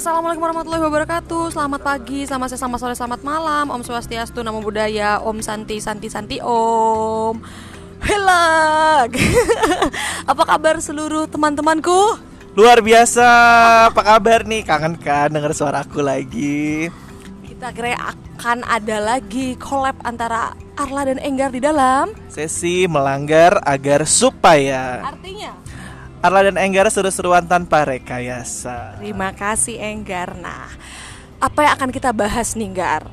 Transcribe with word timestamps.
Assalamualaikum 0.00 0.48
warahmatullahi 0.48 0.84
wabarakatuh. 0.88 1.52
Selamat 1.52 1.84
pagi, 1.84 2.24
selamat 2.24 2.48
siang, 2.48 2.60
selamat 2.64 2.78
sore, 2.80 2.94
selamat 2.96 3.20
malam. 3.20 3.68
Om 3.68 3.84
Swastiastu, 3.84 4.40
Namo 4.40 4.64
Buddhaya. 4.64 5.20
Om 5.20 5.44
Santi, 5.44 5.76
Santi, 5.76 6.08
Santi, 6.08 6.40
Om. 6.40 7.36
Helag 8.00 9.12
Apa 10.32 10.42
kabar 10.48 10.80
seluruh 10.80 11.28
teman-temanku? 11.28 12.16
Luar 12.56 12.80
biasa, 12.80 13.28
apa 13.92 14.00
kabar 14.00 14.48
nih? 14.48 14.64
Kangen 14.64 14.96
kan 14.96 15.36
denger 15.36 15.52
suaraku 15.52 16.00
lagi. 16.00 16.88
Kita 17.44 17.68
kira 17.68 17.92
akan 18.00 18.64
ada 18.64 19.04
lagi 19.04 19.52
collab 19.60 20.00
antara 20.00 20.56
Arla 20.80 21.12
dan 21.12 21.20
Enggar 21.20 21.52
di 21.52 21.60
dalam. 21.60 22.16
Sesi 22.32 22.88
melanggar 22.88 23.60
agar 23.68 24.08
supaya. 24.08 25.04
Artinya? 25.04 25.52
Arla 26.20 26.52
dan 26.52 26.60
Enggar 26.60 26.84
seru-seruan 26.92 27.48
tanpa 27.48 27.80
rekayasa. 27.88 29.00
Terima 29.00 29.32
kasih 29.32 29.80
Enggar. 29.80 30.36
Nah, 30.36 30.68
apa 31.40 31.64
yang 31.64 31.72
akan 31.80 31.90
kita 31.96 32.12
bahas 32.12 32.52
nih 32.52 32.68
Enggar? 32.68 33.08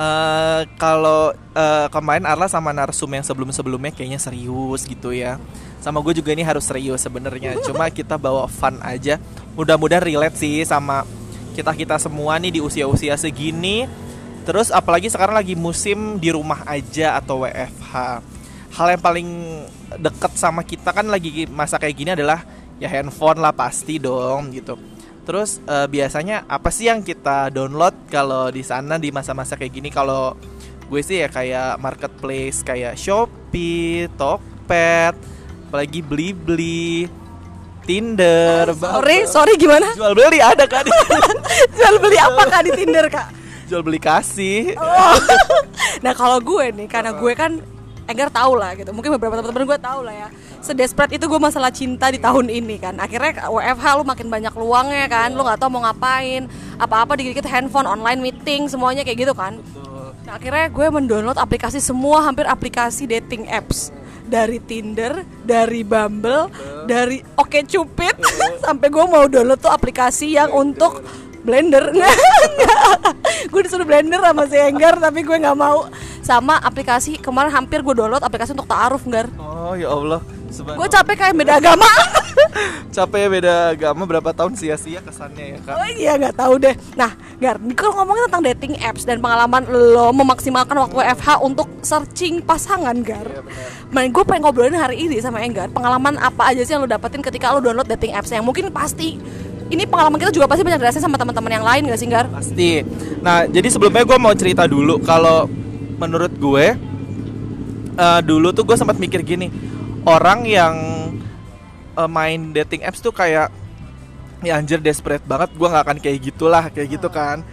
Eh, 0.00 0.60
Kalau 0.80 1.36
eh, 1.36 1.86
kemarin 1.92 2.24
Arla 2.24 2.48
sama 2.48 2.72
narsum 2.72 3.12
yang 3.12 3.20
sebelum-sebelumnya 3.20 3.92
kayaknya 3.92 4.16
serius 4.16 4.88
gitu 4.88 5.12
ya. 5.12 5.36
Sama 5.84 6.00
gue 6.00 6.16
juga 6.16 6.32
ini 6.32 6.40
harus 6.40 6.64
serius 6.64 7.04
sebenarnya. 7.04 7.60
Cuma 7.68 7.92
kita 7.92 8.16
bawa 8.16 8.48
fun 8.48 8.80
aja. 8.80 9.20
Mudah-mudahan 9.52 10.00
relate 10.00 10.40
sih 10.40 10.64
sama 10.64 11.04
kita-kita 11.52 12.00
semua 12.00 12.40
nih 12.40 12.56
di 12.56 12.60
usia-usia 12.64 13.20
segini. 13.20 13.84
Terus 14.48 14.72
apalagi 14.72 15.12
sekarang 15.12 15.36
lagi 15.36 15.52
musim 15.52 16.16
di 16.16 16.32
rumah 16.32 16.64
aja 16.64 17.20
atau 17.20 17.44
WFH 17.44 18.24
Hal 18.70 18.86
yang 18.88 19.02
paling 19.02 19.28
deket 19.96 20.32
sama 20.34 20.62
kita 20.62 20.90
kan 20.90 21.04
lagi 21.04 21.44
masa 21.44 21.76
kayak 21.76 21.94
gini 21.94 22.10
adalah 22.12 22.46
ya 22.76 22.86
handphone 22.86 23.38
lah 23.38 23.50
pasti 23.50 23.98
dong 23.98 24.50
gitu 24.50 24.78
Terus 25.20 25.58
eh, 25.62 25.86
biasanya 25.86 26.46
apa 26.46 26.70
sih 26.70 26.86
yang 26.86 27.02
kita 27.02 27.50
download 27.50 27.94
kalau 28.06 28.48
di 28.48 28.62
sana 28.62 28.96
di 28.96 29.10
masa-masa 29.10 29.54
kayak 29.54 29.72
gini 29.72 29.88
kalau 29.88 30.34
gue 30.86 31.00
sih 31.00 31.18
ya 31.18 31.28
kayak 31.28 31.78
marketplace 31.78 32.62
kayak 32.62 32.94
Shopee, 32.94 34.10
Tokped, 34.14 35.14
apalagi 35.66 36.02
Blibli, 36.02 37.06
Tinder, 37.82 38.70
Sorry, 38.70 39.22
Bumble. 39.22 39.26
sorry 39.28 39.54
gimana? 39.54 39.94
jual 39.94 40.12
beli 40.12 40.38
ada 40.38 40.66
kan 40.66 40.82
Jual 41.76 41.94
beli 41.96 42.18
apa 42.18 42.42
kak 42.44 42.62
di 42.66 42.72
Tinder 42.74 43.06
kak? 43.06 43.28
jual 43.66 43.82
beli 43.82 43.98
kasih 43.98 44.74
Oh. 44.74 45.14
nah 46.04 46.10
kalau 46.10 46.38
gue 46.38 46.74
nih 46.74 46.86
karena 46.86 47.14
gue 47.14 47.32
kan 47.32 47.62
Enggar 48.10 48.28
tahu 48.28 48.58
lah 48.58 48.74
gitu. 48.74 48.90
Mungkin 48.90 49.14
beberapa 49.14 49.38
teman-teman 49.38 49.70
gue 49.70 49.80
tahu 49.80 50.00
lah 50.02 50.14
ya. 50.26 50.28
Sedesperate 50.58 51.14
itu 51.14 51.24
gue 51.30 51.40
masalah 51.40 51.70
cinta 51.70 52.10
di 52.10 52.18
tahun 52.18 52.50
ini 52.50 52.82
kan. 52.82 52.98
Akhirnya 52.98 53.46
WFH 53.46 53.86
lu 53.96 54.04
makin 54.04 54.26
banyak 54.26 54.54
luangnya 54.58 55.06
kan. 55.06 55.30
Lu 55.30 55.46
nggak 55.46 55.62
tahu 55.62 55.70
mau 55.70 55.86
ngapain. 55.86 56.50
Apa-apa 56.76 57.14
dikit-dikit 57.14 57.46
handphone 57.46 57.86
online 57.86 58.18
meeting 58.18 58.66
semuanya 58.66 59.06
kayak 59.06 59.30
gitu 59.30 59.34
kan. 59.38 59.62
Nah 60.26 60.36
akhirnya 60.36 60.66
gue 60.68 60.86
mendownload 60.90 61.38
aplikasi 61.38 61.78
semua 61.78 62.26
hampir 62.26 62.44
aplikasi 62.50 63.06
dating 63.06 63.46
apps. 63.46 63.94
Dari 64.30 64.62
Tinder, 64.62 65.26
dari 65.42 65.82
Bumble, 65.82 66.54
dari 66.86 67.18
Oke 67.34 67.66
Cupid, 67.66 68.14
sampai 68.66 68.86
gue 68.86 69.04
mau 69.10 69.26
download 69.26 69.58
tuh 69.58 69.74
aplikasi 69.74 70.38
yang 70.38 70.54
untuk 70.54 71.02
blender. 71.50 71.84
Gue 73.52 73.60
disuruh 73.66 73.82
blender 73.82 74.22
sama 74.22 74.46
si 74.46 74.54
Enggar 74.54 74.94
tapi 75.02 75.26
gue 75.26 75.34
nggak 75.34 75.58
mau. 75.58 75.90
Sama 76.22 76.62
aplikasi 76.62 77.18
kemarin 77.18 77.50
hampir 77.50 77.82
gue 77.82 77.90
download 77.90 78.22
aplikasi 78.22 78.54
untuk 78.54 78.70
taaruf 78.70 79.02
Enggar. 79.02 79.26
Oh 79.34 79.74
ya 79.74 79.90
Allah. 79.90 80.22
Gue 80.50 80.88
capek 80.90 81.16
kayak 81.18 81.34
beda 81.34 81.62
agama. 81.62 81.86
Capek 82.90 83.18
ya 83.22 83.28
beda 83.30 83.54
agama 83.70 84.02
berapa 84.02 84.34
tahun 84.34 84.58
sia-sia 84.58 84.98
kesannya 84.98 85.54
ya 85.54 85.58
kak? 85.62 85.74
Oh 85.78 85.88
iya 85.94 86.12
nggak 86.18 86.34
tahu 86.34 86.54
deh. 86.58 86.74
Nah 86.98 87.14
Gar 87.38 87.56
kalau 87.78 88.02
ngomongin 88.02 88.26
tentang 88.26 88.44
dating 88.50 88.74
apps 88.82 89.06
dan 89.06 89.22
pengalaman 89.22 89.62
lo 89.70 90.10
memaksimalkan 90.10 90.74
waktu 90.74 90.94
WFH 90.98 91.28
untuk 91.46 91.70
searching 91.86 92.42
pasangan 92.42 92.98
Gar 93.06 93.46
Main 93.94 94.10
gue 94.10 94.24
pengen 94.26 94.42
ngobrolin 94.42 94.74
hari 94.74 95.06
ini 95.06 95.22
sama 95.22 95.38
Enggar 95.40 95.70
pengalaman 95.70 96.18
apa 96.18 96.50
aja 96.50 96.66
sih 96.66 96.74
yang 96.74 96.82
lo 96.82 96.90
dapetin 96.90 97.22
ketika 97.22 97.54
lo 97.54 97.62
download 97.62 97.86
dating 97.86 98.12
apps 98.18 98.34
yang 98.34 98.42
mungkin 98.42 98.74
pasti 98.74 99.22
ini 99.70 99.86
pengalaman 99.86 100.18
kita 100.18 100.34
juga 100.34 100.50
pasti 100.50 100.66
banyak 100.66 100.82
dirasain 100.82 101.02
sama 101.02 101.16
teman-teman 101.16 101.62
yang 101.62 101.64
lain 101.64 101.82
gak 101.86 102.00
sih 102.02 102.10
Gar? 102.10 102.26
pasti. 102.26 102.82
Nah 103.22 103.46
jadi 103.46 103.68
sebelumnya 103.70 104.02
gue 104.02 104.18
mau 104.18 104.34
cerita 104.34 104.66
dulu 104.66 104.98
kalau 105.00 105.46
menurut 106.02 106.34
gue 106.34 106.66
eh, 107.94 108.20
dulu 108.26 108.50
tuh 108.50 108.66
gue 108.66 108.76
sempat 108.76 108.98
mikir 108.98 109.22
gini 109.22 109.48
orang 110.04 110.42
yang 110.42 110.74
eh, 111.94 112.10
main 112.10 112.50
dating 112.50 112.82
apps 112.82 112.98
tuh 112.98 113.14
kayak 113.14 113.54
ya 114.40 114.56
anjir 114.56 114.80
desperate 114.80 115.22
banget 115.24 115.52
gue 115.54 115.68
nggak 115.68 115.84
akan 115.86 115.98
kayak 116.02 116.18
gitulah 116.18 116.64
kayak 116.74 116.98
gitu 116.98 117.08
kan. 117.08 117.46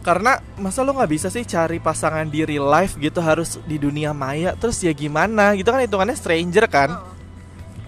Karena 0.00 0.40
masa 0.56 0.80
lo 0.80 0.96
nggak 0.96 1.12
bisa 1.12 1.28
sih 1.28 1.44
cari 1.44 1.76
pasangan 1.76 2.24
di 2.24 2.40
real 2.40 2.64
life 2.64 2.96
gitu 2.96 3.20
harus 3.20 3.60
di 3.68 3.76
dunia 3.76 4.16
maya 4.16 4.56
terus 4.56 4.80
ya 4.80 4.92
gimana? 4.92 5.56
Gitu 5.56 5.68
kan 5.68 5.80
hitungannya 5.80 6.16
stranger 6.16 6.64
kan. 6.68 7.00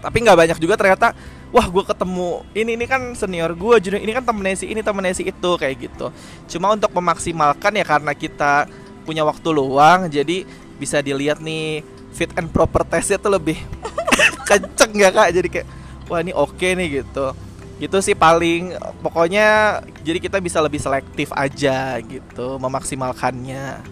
Tapi 0.01 0.17
nggak 0.21 0.39
banyak 0.39 0.59
juga 0.61 0.77
ternyata 0.77 1.17
wah 1.53 1.69
gue 1.69 1.85
ketemu 1.85 2.43
ini 2.57 2.81
ini 2.81 2.85
kan 2.89 3.13
senior 3.13 3.53
gue 3.53 3.77
junior 3.79 4.01
ini 4.01 4.13
kan 4.17 4.25
temennya 4.25 4.57
si 4.57 4.67
ini 4.73 4.81
temennya 4.81 5.13
si 5.13 5.29
itu 5.29 5.51
kayak 5.61 5.77
gitu. 5.85 6.09
Cuma 6.49 6.73
untuk 6.73 6.89
memaksimalkan 6.91 7.77
ya 7.77 7.85
karena 7.85 8.13
kita 8.17 8.67
punya 9.05 9.23
waktu 9.23 9.49
luang 9.53 10.09
jadi 10.09 10.49
bisa 10.81 11.05
dilihat 11.05 11.45
nih 11.45 11.85
fit 12.17 12.33
and 12.41 12.49
proper 12.51 12.83
testnya 12.83 13.21
tuh 13.21 13.37
lebih 13.37 13.61
kenceng 14.49 14.97
ya 14.97 15.13
kak. 15.13 15.29
Jadi 15.31 15.49
kayak 15.53 15.69
wah 16.09 16.25
ini 16.25 16.33
oke 16.33 16.69
nih 16.73 17.05
gitu. 17.05 17.37
Gitu 17.77 17.97
sih 18.01 18.17
paling 18.17 18.73
pokoknya 19.05 19.81
jadi 20.01 20.19
kita 20.25 20.41
bisa 20.41 20.57
lebih 20.65 20.81
selektif 20.81 21.29
aja 21.37 22.01
gitu 22.01 22.57
memaksimalkannya. 22.57 23.83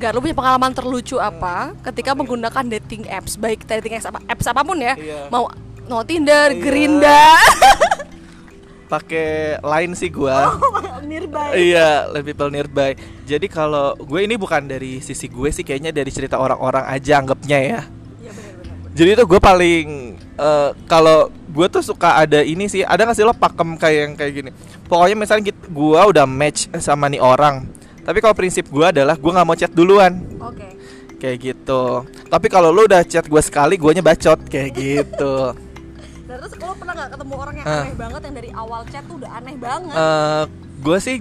Gar, 0.00 0.16
lu 0.16 0.24
punya 0.24 0.32
pengalaman 0.32 0.72
terlucu 0.72 1.20
apa 1.20 1.76
ketika 1.84 2.16
menggunakan 2.16 2.64
dating 2.72 3.04
apps? 3.04 3.36
Baik 3.36 3.68
dating 3.68 4.00
apps 4.00 4.08
apa 4.08 4.24
apps 4.24 4.48
apa 4.48 4.64
pun 4.64 4.80
ya 4.80 4.96
Iya. 4.96 5.28
mau 5.28 5.52
mau 5.90 6.06
Tinder, 6.06 6.54
Iya. 6.54 6.62
Gerinda, 6.62 7.22
pakai 8.92 9.58
line 9.58 9.92
sih 9.92 10.08
gua 10.08 10.54
Nearby. 11.10 11.48
Iya, 11.74 12.06
lebih 12.06 12.38
people 12.38 12.54
nearby. 12.54 12.94
Jadi 13.26 13.50
kalau 13.50 13.98
gue 13.98 14.22
ini 14.22 14.38
bukan 14.38 14.62
dari 14.62 15.02
sisi 15.02 15.26
gue 15.26 15.50
sih, 15.50 15.66
kayaknya 15.66 15.90
dari 15.90 16.06
cerita 16.06 16.38
orang-orang 16.38 16.86
aja 16.86 17.18
anggapnya 17.18 17.58
ya. 17.58 17.80
Iya 18.22 18.30
benar-benar. 18.30 18.94
Jadi 18.94 19.08
itu 19.10 19.24
gue 19.26 19.40
paling 19.42 19.86
eh, 20.38 20.70
kalau 20.86 21.18
gue 21.50 21.66
tuh 21.66 21.82
suka 21.82 22.14
ada 22.14 22.46
ini 22.46 22.70
sih, 22.70 22.86
ada 22.86 23.02
nggak 23.02 23.16
sih 23.18 23.26
lo 23.26 23.34
pakem 23.34 23.74
kayak 23.74 23.98
yang 23.98 24.12
kayak 24.14 24.32
gini? 24.38 24.50
Pokoknya 24.86 25.16
misalnya 25.18 25.50
gitu, 25.50 25.58
gue 25.66 25.98
udah 25.98 26.26
match 26.30 26.70
sama 26.78 27.10
nih 27.10 27.18
orang, 27.18 27.66
tapi 28.06 28.22
kalau 28.22 28.34
prinsip 28.38 28.70
gue 28.70 28.86
adalah 28.86 29.18
gue 29.18 29.30
nggak 29.34 29.46
mau 29.46 29.58
chat 29.58 29.72
duluan, 29.74 30.14
Oke. 30.38 30.66
kayak 31.18 31.38
gitu. 31.42 32.06
Tapi 32.06 32.46
kalau 32.46 32.70
lo 32.70 32.86
udah 32.86 33.02
chat 33.02 33.26
gue 33.26 33.42
sekali, 33.42 33.74
guanya 33.74 34.02
bacot 34.04 34.46
kayak 34.46 34.70
gitu. 34.78 35.34
Nah, 36.30 36.38
terus 36.38 36.54
lo 36.62 36.78
pernah 36.78 36.94
nggak 36.94 37.10
ketemu 37.18 37.34
orang 37.34 37.54
yang 37.58 37.66
Ah. 37.66 37.82
aneh 37.82 37.94
banget 37.98 38.20
yang 38.22 38.34
dari 38.38 38.50
awal 38.54 38.80
chat 38.86 39.02
tuh 39.02 39.18
udah 39.18 39.30
aneh 39.34 39.56
banget? 39.58 39.94
eh 39.98 40.44
gue 40.78 40.98
sih 41.02 41.16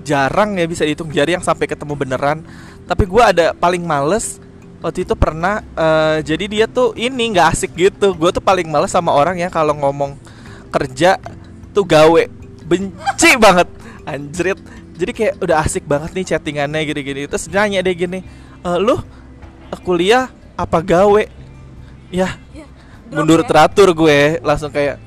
jarang 0.00 0.56
ya 0.56 0.64
bisa 0.64 0.88
dihitung 0.88 1.12
jari 1.12 1.36
yang 1.36 1.44
sampai 1.44 1.68
ketemu 1.68 1.92
beneran. 1.92 2.40
Tapi 2.88 3.04
gue 3.04 3.20
ada 3.20 3.52
paling 3.52 3.84
males 3.84 4.40
waktu 4.80 5.04
itu 5.04 5.12
pernah 5.12 5.60
eh, 5.60 6.24
jadi 6.24 6.44
dia 6.48 6.64
tuh 6.64 6.96
ini 6.96 7.36
nggak 7.36 7.48
asik 7.52 7.76
gitu. 7.76 8.16
Gue 8.16 8.32
tuh 8.32 8.40
paling 8.40 8.64
males 8.64 8.88
sama 8.88 9.12
orang 9.12 9.36
yang 9.36 9.52
kalau 9.52 9.76
ngomong 9.76 10.16
kerja 10.72 11.20
tuh 11.76 11.84
gawe 11.84 12.24
benci 12.64 13.36
banget 13.44 13.68
anjrit. 14.08 14.56
Jadi 14.96 15.12
kayak 15.12 15.34
udah 15.44 15.60
asik 15.60 15.84
banget 15.84 16.16
nih 16.16 16.24
chattingannya 16.24 16.88
gini-gini. 16.88 17.28
Terus 17.28 17.52
nanya 17.52 17.84
deh 17.84 17.92
gini, 17.92 18.24
e, 18.62 18.70
lu 18.80 18.96
kuliah 19.82 20.30
apa 20.54 20.78
gawe? 20.80 21.22
Ya 22.08 22.38
mundur 23.10 23.40
ya. 23.42 23.46
teratur 23.46 23.88
gue 23.92 24.40
langsung 24.40 24.70
kayak 24.72 25.00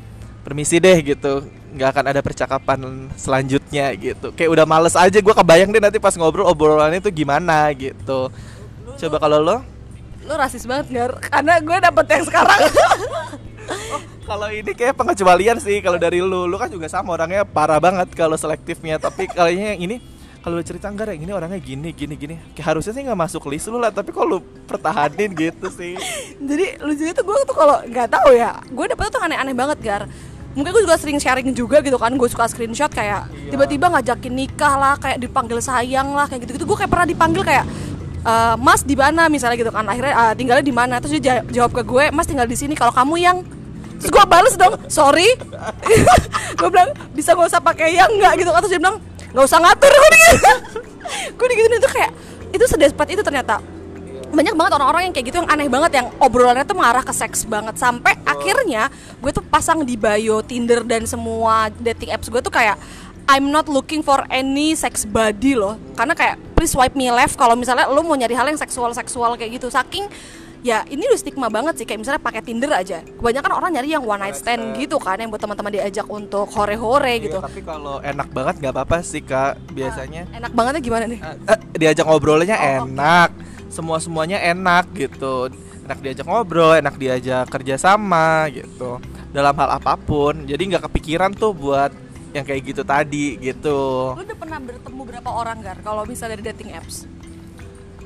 permisi 0.46 0.78
deh 0.78 0.98
gitu. 1.02 1.46
Nggak 1.78 1.90
akan 1.94 2.06
ada 2.10 2.22
percakapan 2.24 2.80
selanjutnya 3.20 3.94
gitu. 3.98 4.34
Kayak 4.34 4.50
udah 4.54 4.66
males 4.66 4.96
aja 4.96 5.18
gue 5.20 5.36
kebayang 5.36 5.70
deh 5.74 5.82
nanti 5.84 6.00
pas 6.02 6.16
ngobrol 6.16 6.48
obrolannya 6.48 7.02
tuh 7.04 7.14
gimana 7.14 7.70
gitu. 7.76 8.32
Coba 8.98 9.18
kalau 9.22 9.40
lo? 9.44 9.58
Lo 10.26 10.34
rasis 10.36 10.66
banget 10.66 10.92
Gar. 10.92 11.12
Karena 11.22 11.62
gue 11.62 11.78
dapet 11.78 12.06
yang 12.12 12.24
sekarang. 12.26 12.62
kalau 14.30 14.52
ini 14.52 14.72
kayak 14.76 14.96
pengecualian 14.98 15.58
sih 15.62 15.80
kalau 15.80 15.96
dari 16.02 16.20
lu. 16.20 16.50
Lu 16.50 16.58
kan 16.60 16.68
juga 16.68 16.90
sama 16.90 17.14
orangnya 17.16 17.46
parah 17.46 17.80
banget 17.80 18.12
kalau 18.18 18.36
selektifnya. 18.36 18.98
Tapi 18.98 19.30
kalinya 19.30 19.76
yang 19.76 19.82
ini 19.88 20.17
kalau 20.38 20.62
cerita 20.62 20.88
enggak 20.88 21.12
yang 21.12 21.22
ini 21.22 21.32
orangnya 21.32 21.58
gini 21.58 21.90
gini 21.92 22.16
gini 22.16 22.36
kayak 22.52 22.72
harusnya 22.72 22.92
sih 22.92 23.04
nggak 23.04 23.20
masuk 23.20 23.44
list 23.48 23.68
lu 23.68 23.78
lah 23.78 23.90
tapi 23.90 24.10
kalau 24.10 24.38
lu 24.38 24.40
pertahanin 24.64 25.32
gitu 25.32 25.68
sih 25.68 25.98
Jadi 26.50 26.80
lucunya 26.80 27.12
tuh 27.12 27.24
gue 27.24 27.36
tuh 27.44 27.56
kalau 27.56 27.78
nggak 27.84 28.08
tahu 28.08 28.30
ya, 28.32 28.56
gue 28.64 28.86
dapetnya 28.88 29.12
tuh 29.12 29.22
aneh-aneh 29.22 29.52
banget 29.52 29.78
Gar. 29.80 30.04
Mungkin 30.54 30.70
gue 30.72 30.84
juga 30.84 30.96
sering 30.96 31.18
sharing 31.18 31.52
juga 31.52 31.80
gitu 31.80 31.96
kan, 31.96 32.10
gue 32.10 32.26
suka 32.26 32.48
screenshot 32.48 32.90
kayak 32.90 33.28
Iya. 33.28 33.52
tiba-tiba 33.52 33.90
ngajakin 33.90 34.34
nikah 34.34 34.74
lah, 34.74 34.94
kayak 34.96 35.20
dipanggil 35.20 35.60
sayang 35.60 36.10
lah, 36.12 36.26
kayak 36.26 36.44
gitu-gitu. 36.44 36.66
Gue 36.66 36.78
kayak 36.78 36.90
pernah 36.90 37.06
dipanggil 37.06 37.44
kayak 37.44 37.66
"Eh, 38.20 38.56
Mas 38.58 38.82
di 38.82 38.94
mana 38.94 39.28
misalnya 39.28 39.54
gitu 39.56 39.70
kan. 39.70 39.86
Akhirnya 39.86 40.14
"Ah, 40.14 40.32
tinggalnya 40.32 40.64
di 40.64 40.72
mana? 40.72 40.98
Terus 40.98 41.14
dia 41.16 41.22
ja- 41.22 41.46
jawab 41.48 41.72
ke 41.72 41.84
gue, 41.84 42.10
Mas 42.10 42.26
tinggal 42.26 42.46
di 42.46 42.56
sini. 42.56 42.74
Kalau 42.74 42.90
kamu 42.90 43.16
yang 43.18 43.38
terus 43.98 44.10
gue 44.10 44.26
bales 44.26 44.54
dong 44.54 44.78
sorry 44.88 45.26
gue 46.60 46.70
bilang 46.70 46.86
bisa 47.12 47.34
nggak 47.34 47.50
usah 47.50 47.58
pakai 47.58 47.98
yang 47.98 48.06
nggak 48.12 48.34
gitu 48.38 48.52
atau 48.52 48.68
dia 48.68 48.78
bilang 48.78 49.02
nggak 49.36 49.46
usah 49.46 49.60
ngatur 49.60 49.92
gue 49.92 50.10
gitu 50.16 50.52
gue 51.08 51.48
digituin 51.52 51.80
itu 51.80 51.90
kayak 51.92 52.12
itu 52.52 52.66
sedespat 52.68 53.08
itu 53.12 53.22
ternyata. 53.24 53.60
Banyak 54.28 54.60
banget 54.60 54.72
orang-orang 54.76 55.08
yang 55.08 55.14
kayak 55.16 55.26
gitu 55.32 55.38
yang 55.40 55.50
aneh 55.50 55.72
banget 55.72 56.04
yang 56.04 56.08
obrolannya 56.20 56.68
tuh 56.68 56.76
mengarah 56.76 57.04
ke 57.04 57.14
seks 57.16 57.48
banget. 57.48 57.80
Sampai 57.80 58.20
akhirnya 58.28 58.92
gue 59.24 59.32
tuh 59.32 59.44
pasang 59.48 59.88
di 59.88 59.96
bio 59.96 60.44
Tinder 60.44 60.84
dan 60.84 61.08
semua 61.08 61.72
dating 61.80 62.12
apps 62.12 62.28
gue 62.28 62.42
tuh 62.44 62.52
kayak 62.52 62.76
I'm 63.28 63.52
not 63.52 63.68
looking 63.68 64.04
for 64.04 64.24
any 64.32 64.76
sex 64.76 65.08
body 65.08 65.56
loh. 65.56 65.80
Karena 65.96 66.16
kayak 66.16 66.36
please 66.56 66.76
swipe 66.76 66.96
me 66.96 67.08
left 67.12 67.40
kalau 67.40 67.56
misalnya 67.56 67.88
lo 67.88 68.04
mau 68.04 68.16
nyari 68.16 68.36
hal 68.36 68.48
yang 68.52 68.60
seksual 68.60 68.92
seksual 68.92 69.40
kayak 69.40 69.60
gitu. 69.60 69.72
Saking 69.72 70.12
ya 70.68 70.84
ini 70.92 71.08
udah 71.08 71.16
stigma 71.16 71.48
banget 71.48 71.80
sih 71.80 71.86
kayak 71.88 72.04
misalnya 72.04 72.20
pakai 72.20 72.44
Tinder 72.44 72.72
aja. 72.76 73.00
Kebanyakan 73.00 73.52
orang 73.56 73.72
nyari 73.72 73.90
yang 73.96 74.04
one 74.04 74.20
night 74.20 74.36
stand 74.36 74.76
gitu 74.76 75.00
kan 75.00 75.16
yang 75.16 75.32
buat 75.32 75.40
teman-teman 75.40 75.72
diajak 75.72 76.04
untuk 76.12 76.52
hore-hore 76.52 77.08
Iya, 77.16 77.24
gitu. 77.24 77.40
tapi 77.40 77.64
kalau 77.64 78.04
enak 78.04 78.28
banget 78.36 78.56
nggak 78.60 78.74
apa-apa 78.76 78.98
sih 79.00 79.24
kak. 79.24 79.56
Biasanya 79.72 80.28
enak 80.36 80.52
bangetnya 80.52 80.82
gimana 80.84 81.06
nih? 81.08 81.20
Eh, 81.24 81.36
eh, 81.48 81.60
diajak 81.80 82.04
ngobrolnya 82.04 82.60
Oh, 82.60 82.68
enak. 82.84 83.30
Semua 83.72 84.04
semuanya 84.04 84.44
enak 84.44 84.92
gitu. 84.92 85.48
Enak 85.88 86.04
diajak 86.04 86.28
ngobrol 86.28 86.76
enak 86.76 87.00
diajak 87.00 87.48
kerja 87.48 87.80
sama 87.80 88.52
gitu. 88.52 89.00
Dalam 89.32 89.56
hal 89.56 89.80
apa 89.80 89.96
pun. 89.96 90.44
Jadi 90.44 90.76
nggak 90.76 90.92
kepikiran 90.92 91.32
tuh 91.32 91.56
buat 91.56 91.96
yang 92.36 92.44
kayak 92.44 92.76
gitu 92.76 92.84
tadi 92.84 93.40
gitu. 93.40 94.12
Lu 94.12 94.20
udah 94.20 94.36
pernah 94.36 94.60
bertemu 94.60 95.02
berapa 95.08 95.30
orang 95.32 95.64
gar? 95.64 95.80
Kalau 95.80 96.04
misalnya 96.04 96.36
dari 96.36 96.52
dating 96.52 96.76
apps 96.76 97.08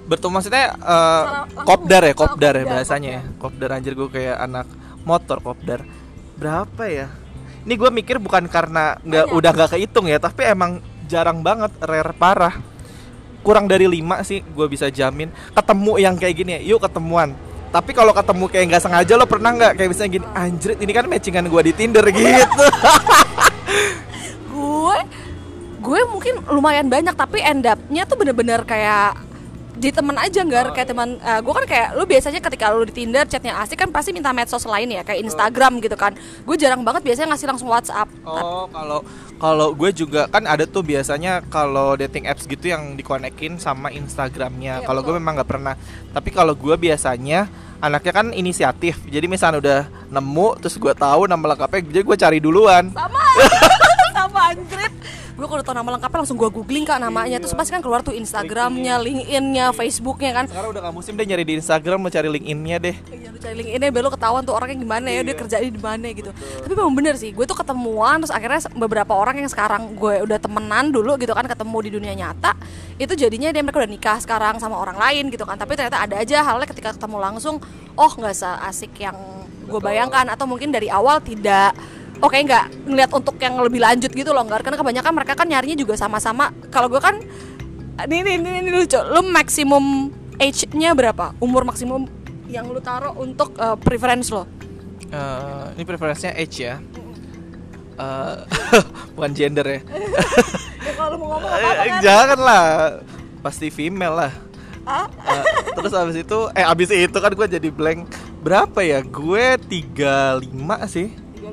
bertemu 0.08 0.32
maksudnya 0.34 0.66
langsung. 0.76 1.66
kopdar 1.66 2.02
ya 2.04 2.14
kopdar 2.14 2.54
ya 2.54 2.64
kopdar, 2.66 2.74
bahasanya 2.76 3.10
ya. 3.10 3.22
kopdar. 3.38 3.70
Anjir 3.78 3.94
gue 3.94 4.10
kayak 4.10 4.38
anak 4.42 4.68
motor 5.06 5.38
kopdar. 5.42 5.86
Berapa 6.38 6.84
ya? 6.90 7.08
Ini 7.62 7.74
gue 7.78 7.90
mikir 7.94 8.18
bukan 8.18 8.50
karena 8.50 8.98
nggak 9.06 9.26
udah 9.32 9.52
nggak 9.54 9.70
kehitung 9.78 10.10
ya 10.10 10.18
tapi 10.18 10.50
emang 10.50 10.82
jarang 11.06 11.46
banget 11.46 11.72
rare 11.82 12.14
parah. 12.18 12.56
Kurang 13.42 13.66
dari 13.66 13.90
lima 13.90 14.22
sih 14.22 14.42
gue 14.42 14.68
bisa 14.70 14.90
jamin. 14.90 15.30
Ketemu 15.54 15.94
yang 15.98 16.16
kayak 16.18 16.36
gini 16.38 16.52
ya 16.58 16.62
yuk 16.74 16.82
ketemuan. 16.82 17.34
Tapi 17.72 17.96
kalau 17.96 18.12
ketemu 18.12 18.46
kayak 18.52 18.66
nggak 18.68 18.84
sengaja 18.84 19.14
lo 19.16 19.24
pernah 19.24 19.56
nggak 19.56 19.80
kayak 19.80 19.90
misalnya 19.96 20.12
gini 20.20 20.26
anjrit 20.36 20.78
ini 20.84 20.92
kan 20.92 21.06
matchingan 21.08 21.48
gue 21.48 21.62
di 21.72 21.74
tinder 21.74 22.06
gitu. 22.12 22.28
Gue 24.52 24.98
gue 25.82 26.00
mungkin 26.12 26.34
lumayan 26.52 26.92
banyak 26.92 27.16
tapi 27.16 27.42
end 27.42 27.66
up-nya 27.66 28.04
tuh 28.06 28.20
bener-bener 28.20 28.62
kayak 28.68 29.31
di 29.72 29.90
temen 29.90 30.16
aja 30.20 30.44
nggak 30.44 30.76
kayak 30.76 30.90
teman 30.92 31.16
eh, 31.16 31.40
gue 31.40 31.54
kan 31.56 31.66
kayak 31.66 31.88
lu 31.96 32.04
biasanya 32.04 32.40
ketika 32.44 32.76
lu 32.76 32.84
di 32.84 32.94
Tinder 32.94 33.24
chatnya 33.24 33.56
asik 33.64 33.80
kan 33.80 33.90
pasti 33.90 34.12
minta 34.12 34.36
medsos 34.36 34.68
lain 34.68 34.92
ya 34.92 35.02
kayak 35.08 35.24
Instagram 35.24 35.80
gitu 35.80 35.96
kan 35.96 36.12
gue 36.18 36.56
jarang 36.60 36.84
banget 36.84 37.08
biasanya 37.08 37.36
ngasih 37.36 37.48
langsung 37.48 37.72
WhatsApp 37.72 38.12
Oh, 38.22 38.68
kalau 38.70 39.00
kalau 39.42 39.74
gue 39.74 39.90
juga 39.90 40.30
kan 40.30 40.46
ada 40.46 40.70
tuh 40.70 40.86
biasanya 40.86 41.42
kalau 41.50 41.98
dating 41.98 42.30
apps 42.30 42.46
gitu 42.46 42.70
yang 42.70 42.94
dikonekin 42.94 43.58
sama 43.58 43.90
Instagramnya. 43.90 44.82
Iya, 44.82 44.86
kalau 44.86 45.02
gue 45.02 45.18
memang 45.18 45.42
nggak 45.42 45.50
pernah. 45.50 45.74
Tapi 46.14 46.30
kalau 46.30 46.54
gue 46.54 46.78
biasanya 46.78 47.50
anaknya 47.82 48.14
kan 48.14 48.28
inisiatif. 48.38 49.02
Jadi 49.10 49.26
misalnya 49.26 49.58
udah 49.58 49.82
nemu, 50.14 50.62
terus 50.62 50.78
gue 50.78 50.94
tahu 50.94 51.26
nama 51.26 51.42
lengkapnya, 51.58 51.82
jadi 51.90 52.04
gue 52.06 52.18
cari 52.22 52.38
duluan. 52.38 52.94
sama 52.94 53.22
sama 54.18 54.40
anjrit 54.54 54.91
gue 55.32 55.48
kalau 55.48 55.64
tau 55.64 55.76
nama 55.76 55.98
lengkapnya 55.98 56.20
langsung 56.24 56.38
gue 56.38 56.50
googling 56.52 56.86
kak 56.86 57.00
namanya. 57.02 57.38
Terus 57.42 57.56
pasti 57.56 57.72
kan 57.74 57.82
keluar 57.82 58.04
tuh 58.06 58.14
Instagramnya 58.14 59.00
LinkedIn-nya 59.02 59.74
Facebooknya 59.74 60.32
kan. 60.36 60.46
Sekarang 60.52 60.76
udah 60.76 60.82
gak 60.90 60.96
musim 60.96 61.14
deh 61.18 61.26
nyari 61.26 61.44
di 61.48 61.54
Instagram, 61.58 61.98
mau 62.04 62.12
cari 62.12 62.28
LinkedIn-nya 62.30 62.78
deh. 62.78 62.96
Iya, 63.10 63.28
lu 63.32 63.38
cari 63.42 63.56
LinkedIn 63.64 63.90
biar 63.90 64.04
lu 64.06 64.12
ketahuan 64.12 64.42
tuh 64.44 64.54
orangnya 64.54 64.78
gimana 64.78 65.08
ya, 65.10 65.22
dia 65.24 65.36
kerja 65.36 65.58
di 65.62 65.72
mana 65.82 66.12
gitu. 66.14 66.32
Tapi 66.36 66.74
memang 66.76 66.94
bener 66.94 67.16
sih, 67.18 67.32
gue 67.32 67.46
tuh 67.48 67.58
ketemuan 67.58 68.22
terus 68.22 68.34
akhirnya 68.34 68.62
beberapa 68.76 69.16
orang 69.16 69.40
yang 69.42 69.50
sekarang 69.50 69.98
gue 69.98 70.22
udah 70.24 70.38
temenan 70.38 70.94
dulu 70.94 71.18
gitu 71.18 71.34
kan 71.34 71.48
ketemu 71.48 71.78
di 71.82 71.90
dunia 71.96 72.14
nyata, 72.14 72.54
itu 73.00 73.14
jadinya 73.16 73.50
dia 73.50 73.64
mereka 73.64 73.82
udah 73.82 73.92
nikah 73.92 74.18
sekarang 74.22 74.60
sama 74.60 74.78
orang 74.78 75.00
lain 75.00 75.32
gitu 75.34 75.48
kan. 75.48 75.58
Tapi 75.58 75.74
ternyata 75.74 76.04
ada 76.04 76.16
aja 76.22 76.44
halnya 76.46 76.68
ketika 76.70 76.94
ketemu 76.94 77.18
langsung, 77.18 77.58
oh 77.98 78.12
nggak 78.12 78.36
seasik 78.36 78.94
yang 79.00 79.16
gue 79.66 79.82
bayangkan. 79.82 80.28
Atau 80.30 80.46
mungkin 80.46 80.70
dari 80.70 80.92
awal 80.92 81.24
tidak 81.24 81.74
Oke 82.22 82.38
nggak 82.46 82.86
ngeliat 82.86 83.12
untuk 83.12 83.36
yang 83.42 83.58
lebih 83.58 83.82
lanjut 83.82 84.14
gitu 84.14 84.30
loh 84.30 84.46
nggak 84.46 84.62
karena 84.62 84.78
kebanyakan 84.78 85.12
mereka 85.18 85.34
kan 85.34 85.48
nyarinya 85.50 85.78
juga 85.78 85.98
sama-sama 85.98 86.54
kalau 86.70 86.86
gue 86.86 87.02
kan 87.02 87.18
ini 88.06 88.22
ini 88.22 88.32
ini, 88.38 88.50
ini 88.62 88.70
lucu 88.70 89.02
lu 89.02 89.26
maksimum 89.26 90.14
age-nya 90.38 90.94
berapa 90.94 91.34
umur 91.42 91.66
maksimum 91.66 92.06
yang 92.46 92.70
lu 92.70 92.78
taruh 92.78 93.18
untuk 93.18 93.58
uh, 93.58 93.74
preference 93.74 94.30
lo 94.30 94.46
Eh, 95.12 95.66
ini 95.76 95.84
preferensinya 95.84 96.34
age 96.40 96.72
ya. 96.72 96.80
Eh, 98.00 98.36
bukan 99.20 99.32
gender 99.36 99.68
ya. 99.68 99.80
ya 100.88 100.92
kalau 100.96 101.20
mau 101.20 101.36
ngomong 101.36 101.52
Eh, 101.52 102.00
Jangan 102.00 102.40
lah, 102.40 102.64
pasti 103.44 103.68
female 103.68 104.16
lah. 104.16 104.34
Ah? 104.88 105.06
Eh, 105.28 105.44
terus 105.76 105.92
abis 105.94 106.16
itu, 106.24 106.40
eh 106.56 106.64
abis 106.64 106.90
itu 106.96 107.18
kan 107.20 107.32
gue 107.36 107.48
jadi 107.60 107.70
blank. 107.70 108.08
Berapa 108.40 108.80
ya? 108.82 109.04
Gue 109.04 109.60
35 109.60 110.88
sih. 110.88 111.12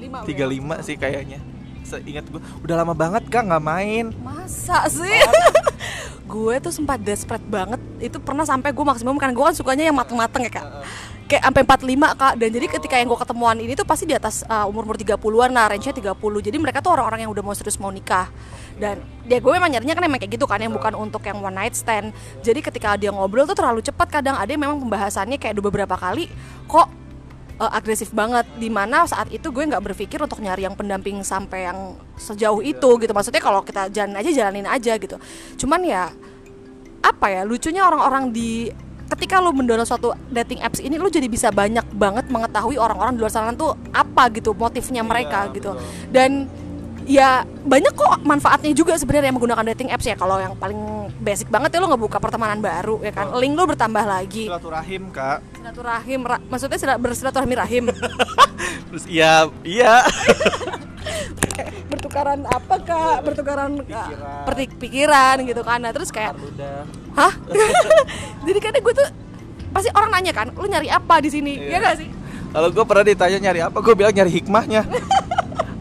35 0.09 0.83
35 0.83 0.87
sih 0.87 0.97
kayaknya. 0.97 1.41
Seingat 1.89 2.29
gue, 2.29 2.41
udah 2.65 2.85
lama 2.85 2.93
banget 2.93 3.25
kak 3.33 3.49
nggak 3.49 3.65
main. 3.65 4.13
masa 4.21 4.85
sih? 4.93 5.09
Gue 6.29 6.61
tuh 6.61 6.69
sempat 6.69 7.01
desperate 7.01 7.45
banget. 7.49 7.81
Itu 7.97 8.21
pernah 8.21 8.45
sampai 8.45 8.77
gue 8.77 8.85
maksimum 8.85 9.17
kan 9.17 9.33
gue 9.33 9.41
kan 9.41 9.57
sukanya 9.57 9.89
yang 9.89 9.97
mateng-mateng 9.97 10.45
ya 10.45 10.53
kak. 10.61 10.67
Kayak 11.25 11.43
sampai 11.49 11.63
45 11.65 12.21
kak. 12.21 12.33
Dan 12.37 12.49
jadi 12.53 12.67
ketika 12.69 12.95
yang 13.01 13.09
gue 13.09 13.17
ketemuan 13.17 13.57
ini 13.57 13.73
tuh 13.73 13.89
pasti 13.89 14.05
di 14.05 14.13
atas 14.13 14.45
uh, 14.45 14.69
umur 14.69 14.85
umur 14.85 15.01
30-an 15.01 15.51
lah 15.57 15.73
range 15.73 15.89
nya 15.89 15.95
30 15.97 16.13
jadi 16.45 16.57
mereka 16.61 16.85
tuh 16.85 16.93
orang-orang 16.93 17.25
yang 17.25 17.33
udah 17.33 17.41
mau 17.41 17.57
serius 17.57 17.81
mau 17.81 17.89
nikah. 17.89 18.29
Dan 18.77 19.01
dia 19.25 19.41
gue 19.41 19.49
memang 19.49 19.73
nyarinya 19.73 19.97
kan 19.97 20.05
emang 20.05 20.21
kayak 20.21 20.37
gitu 20.37 20.45
kan 20.45 20.61
yang 20.61 20.77
bukan 20.77 20.93
untuk 21.01 21.25
yang 21.25 21.41
one 21.41 21.57
night 21.57 21.73
stand. 21.73 22.13
Jadi 22.45 22.61
ketika 22.61 23.01
dia 23.01 23.09
ngobrol 23.09 23.49
tuh 23.49 23.57
terlalu 23.57 23.81
cepat 23.81 24.21
kadang. 24.21 24.37
Ada 24.37 24.53
yang 24.53 24.69
memang 24.69 24.85
pembahasannya 24.85 25.41
kayak 25.41 25.57
udah 25.57 25.65
beberapa 25.65 25.97
kali 25.97 26.29
kok 26.69 26.98
uh, 27.59 27.71
agresif 27.71 28.15
banget. 28.15 28.47
Di 28.57 28.71
mana 28.71 29.05
saat 29.05 29.29
itu 29.35 29.51
gue 29.51 29.65
nggak 29.69 29.83
berpikir 29.83 30.19
untuk 30.23 30.41
nyari 30.41 30.65
yang 30.65 30.79
pendamping 30.79 31.21
sampai 31.27 31.69
yang 31.69 31.99
sejauh 32.17 32.63
itu 32.65 32.89
gitu. 32.99 33.13
Maksudnya 33.13 33.43
kalau 33.43 33.61
kita 33.63 33.91
jalan 33.93 34.15
aja 34.17 34.31
jalanin 34.33 34.67
aja 34.67 34.95
gitu. 34.97 35.19
Cuman 35.61 35.83
ya 35.85 36.11
apa 36.99 37.27
ya 37.31 37.43
lucunya 37.47 37.87
orang-orang 37.87 38.35
di 38.35 38.71
ketika 39.09 39.41
lu 39.41 39.57
mendownload 39.57 39.89
suatu 39.89 40.13
dating 40.29 40.61
apps 40.61 40.85
ini 40.85 41.01
lu 41.01 41.09
jadi 41.09 41.25
bisa 41.31 41.49
banyak 41.49 41.85
banget 41.97 42.29
mengetahui 42.29 42.77
orang-orang 42.77 43.17
di 43.17 43.21
luar 43.25 43.33
sana 43.33 43.57
tuh 43.57 43.73
apa 43.91 44.29
gitu 44.37 44.53
motifnya 44.53 45.01
mereka 45.01 45.49
gitu. 45.57 45.73
dan 46.13 46.45
ya 47.09 47.43
banyak 47.65 47.97
kok 47.97 48.21
manfaatnya 48.21 48.71
juga 48.77 48.93
sebenarnya 49.01 49.33
menggunakan 49.33 49.65
dating 49.73 49.89
apps 49.89 50.05
ya. 50.05 50.15
Kalau 50.15 50.37
yang 50.37 50.53
paling 50.55 50.77
basic 51.19 51.49
banget 51.49 51.73
ya 51.75 51.81
lu 51.81 51.89
ngebuka 51.89 52.21
pertemanan 52.21 52.61
baru 52.61 53.01
ya 53.01 53.11
kan? 53.11 53.33
Link 53.41 53.57
lu 53.57 53.65
bertambah 53.65 54.05
lagi. 54.05 54.47
Silaturahim 54.47 55.09
kak. 55.09 55.41
silaturahim 55.57 56.21
ra- 56.23 56.45
maksudnya 56.47 56.79
sila- 56.79 57.01
bersilaturahmi 57.01 57.55
rahim 57.57 57.85
Terus 58.93 59.05
iya, 59.09 59.49
iya. 59.65 60.05
bertukaran 61.91 62.45
apa 62.45 62.75
kak? 62.85 63.17
Bertukaran 63.25 63.71
Pikiran. 63.81 64.77
pikiran 64.79 65.37
gitu 65.49 65.63
kan. 65.65 65.79
Nah 65.81 65.93
terus 65.97 66.13
kayak 66.13 66.37
hah? 67.17 67.33
Jadi 68.47 68.59
kadang 68.61 68.83
gue 68.85 68.95
tuh 68.95 69.09
pasti 69.73 69.89
orang 69.93 70.11
nanya 70.13 70.33
kan 70.33 70.53
lu 70.53 70.69
nyari 70.69 70.93
apa 70.93 71.25
di 71.25 71.33
sini? 71.33 71.57
Iya. 71.57 71.81
ya 71.81 71.85
gak 71.85 71.97
sih? 72.05 72.09
Kalau 72.49 72.69
gue 72.73 72.85
pernah 72.85 73.05
ditanya 73.05 73.39
nyari 73.45 73.61
apa, 73.61 73.77
gue 73.77 73.93
bilang 73.93 74.13
nyari 74.13 74.33
hikmahnya. 74.41 74.83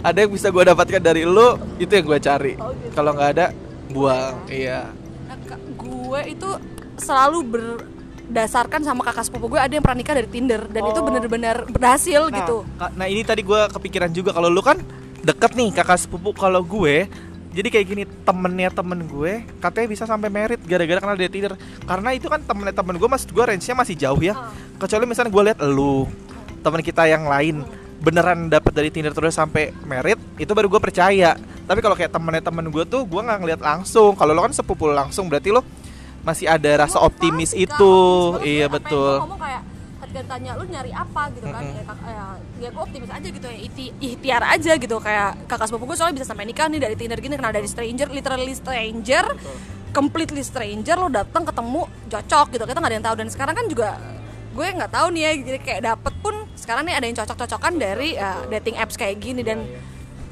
Ada 0.07 0.17
yang 0.17 0.31
bisa 0.31 0.47
gue 0.47 0.63
dapatkan 0.63 1.01
dari 1.01 1.23
lu, 1.23 1.47
itu 1.77 1.91
yang 1.91 2.05
gue 2.05 2.19
cari. 2.19 2.53
Oh, 2.55 2.71
gitu. 2.73 2.93
Kalau 2.93 3.11
nggak 3.11 3.29
ada, 3.35 3.45
buang. 3.87 4.35
Iya. 4.47 4.87
nah, 5.27 5.35
gue 5.75 6.21
itu 6.27 6.49
selalu 6.97 7.39
berdasarkan 7.45 8.81
sama 8.81 9.03
kakak 9.03 9.23
sepupu 9.23 9.47
gue 9.49 9.59
ada 9.59 9.69
yang 9.69 9.83
pernah 9.83 9.99
nikah 9.99 10.15
dari 10.15 10.27
Tinder 10.27 10.65
dan 10.65 10.81
itu 10.83 10.99
Oh. 10.99 11.05
bener-bener 11.05 11.63
berhasil 11.67 12.21
Nah, 12.25 12.35
gitu 12.35 12.57
Nah 12.95 13.05
ini 13.05 13.21
tadi 13.21 13.43
gue 13.43 13.61
kepikiran 13.69 14.11
juga 14.11 14.31
kalau 14.31 14.47
lu 14.47 14.59
kan 14.59 14.79
deket 15.21 15.53
nih 15.53 15.71
kakak 15.73 15.99
sepupu 15.99 16.31
kalau 16.31 16.59
gue 16.59 17.07
jadi 17.51 17.67
kayak 17.69 17.85
gini 17.85 18.03
temennya 18.23 18.69
temen 18.69 19.03
gue 19.03 19.45
katanya 19.57 19.87
bisa 19.87 20.03
sampai 20.03 20.27
merit 20.27 20.59
gara-gara 20.61 20.99
kenal 20.99 21.15
dari 21.15 21.29
Tinder 21.29 21.53
karena 21.83 22.09
itu 22.11 22.27
kan 22.27 22.39
temennya 22.41 22.73
temen 22.73 22.95
gue 22.95 23.07
maksud 23.07 23.29
gue 23.29 23.43
range-nya 23.45 23.75
masih 23.75 23.95
jauh 23.95 24.19
ya 24.19 24.33
Ah. 24.33 24.51
kecuali 24.77 25.05
misalnya 25.05 25.31
gue 25.31 25.43
lihat 25.47 25.59
lu 25.61 26.07
teman 26.59 26.81
kita 26.81 27.05
yang 27.05 27.23
lain 27.23 27.63
beneran 28.07 28.47
dapat 28.47 28.71
dari 28.71 28.87
Tinder 28.87 29.11
terus 29.11 29.35
sampai 29.35 29.75
merit 29.83 30.15
itu 30.39 30.47
baru 30.55 30.71
gue 30.71 30.79
percaya. 30.79 31.35
Tapi 31.67 31.79
kalau 31.83 31.99
kayak 31.99 32.15
temennya 32.15 32.39
temen 32.39 32.71
gue 32.71 32.87
tuh 32.87 33.03
gue 33.03 33.19
nggak 33.19 33.39
ngeliat 33.43 33.59
langsung. 33.59 34.15
Kalau 34.15 34.31
lo 34.31 34.47
kan 34.47 34.55
sepupu 34.55 34.87
langsung 34.87 35.27
berarti 35.27 35.51
lo 35.51 35.59
masih 36.23 36.47
ada 36.47 36.87
rasa 36.87 37.03
optimis 37.03 37.51
itu. 37.51 37.75
Optimis 38.31 38.47
iya 38.47 38.71
betul. 38.71 39.19
ngomong 39.19 39.35
kayak 39.35 39.61
ketika 40.07 40.19
ditanya 40.23 40.51
lu 40.55 40.63
nyari 40.71 40.91
apa 40.95 41.21
gitu 41.35 41.47
kan. 41.51 41.63
Mm-mm. 41.67 41.75
ya, 41.75 41.83
kak- 41.83 42.07
ya, 42.07 42.25
ya 42.63 42.69
gue 42.71 42.83
optimis 42.87 43.11
aja 43.11 43.27
gitu 43.27 43.47
ya 43.51 43.59
iti, 43.59 43.85
ikhtiar 43.99 44.43
aja 44.47 44.71
gitu. 44.79 44.95
Kayak 45.03 45.29
kakak 45.51 45.67
sepupu 45.67 45.83
gue 45.91 45.97
soalnya 45.99 46.15
bisa 46.23 46.27
sampai 46.31 46.47
nikah 46.47 46.71
nih 46.71 46.79
dari 46.79 46.95
Tinder 46.95 47.19
gini 47.19 47.35
kenal 47.35 47.51
dari 47.51 47.67
stranger 47.67 48.07
literally 48.07 48.55
stranger 48.55 49.27
completely 49.91 50.45
stranger 50.47 50.95
lo 50.95 51.11
datang 51.11 51.43
ketemu 51.43 51.83
cocok 52.07 52.47
gitu. 52.55 52.63
Kita 52.63 52.79
nggak 52.79 52.91
ada 52.91 52.97
yang 53.03 53.05
tahu. 53.11 53.15
Dan 53.19 53.27
sekarang 53.27 53.55
kan 53.59 53.67
juga 53.67 53.99
gue 54.57 54.67
nggak 54.73 54.89
tahu 54.89 55.07
nih 55.13 55.21
ya 55.21 55.31
jadi 55.53 55.59
kayak 55.61 55.81
dapet 55.85 56.13
pun 56.25 56.35
sekarang 56.57 56.89
nih 56.89 56.97
ada 56.97 57.05
yang 57.05 57.17
cocok-cocokan 57.21 57.73
dari 57.77 58.17
uh, 58.17 58.49
dating 58.49 58.75
apps 58.81 58.97
kayak 58.97 59.21
gini 59.21 59.45
dan 59.45 59.61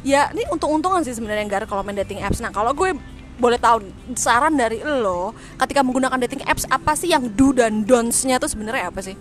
ya 0.01 0.33
ini 0.33 0.49
untung-untungan 0.49 1.05
sih 1.05 1.13
sebenarnya 1.13 1.45
Gar 1.45 1.69
kalau 1.69 1.85
main 1.85 1.93
dating 1.93 2.25
apps. 2.25 2.41
Nah 2.41 2.49
kalau 2.49 2.73
gue 2.73 2.97
boleh 3.37 3.59
tahu 3.61 3.85
saran 4.17 4.57
dari 4.57 4.81
lo 4.81 5.37
ketika 5.61 5.85
menggunakan 5.85 6.17
dating 6.25 6.41
apps 6.49 6.65
apa 6.73 6.97
sih 6.97 7.13
yang 7.13 7.29
do 7.37 7.53
dan 7.53 7.85
don'ts-nya 7.85 8.41
tuh 8.41 8.49
sebenarnya 8.49 8.89
apa 8.89 9.05
sih? 9.05 9.13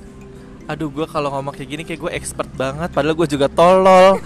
Aduh 0.73 0.89
gue 0.89 1.05
kalau 1.05 1.29
ngomong 1.37 1.53
kayak 1.53 1.69
gini 1.69 1.83
kayak 1.85 2.01
gue 2.01 2.13
expert 2.17 2.49
banget 2.57 2.89
Padahal 2.89 3.13
gue 3.13 3.29
juga 3.29 3.53
tolol. 3.53 4.17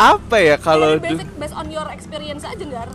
Apa 0.00 0.40
ya 0.40 0.56
kalau 0.56 0.96
basic 0.96 1.28
based 1.36 1.52
on 1.52 1.68
your 1.68 1.84
experience 1.92 2.40
aja 2.40 2.64
Gar. 2.64 2.88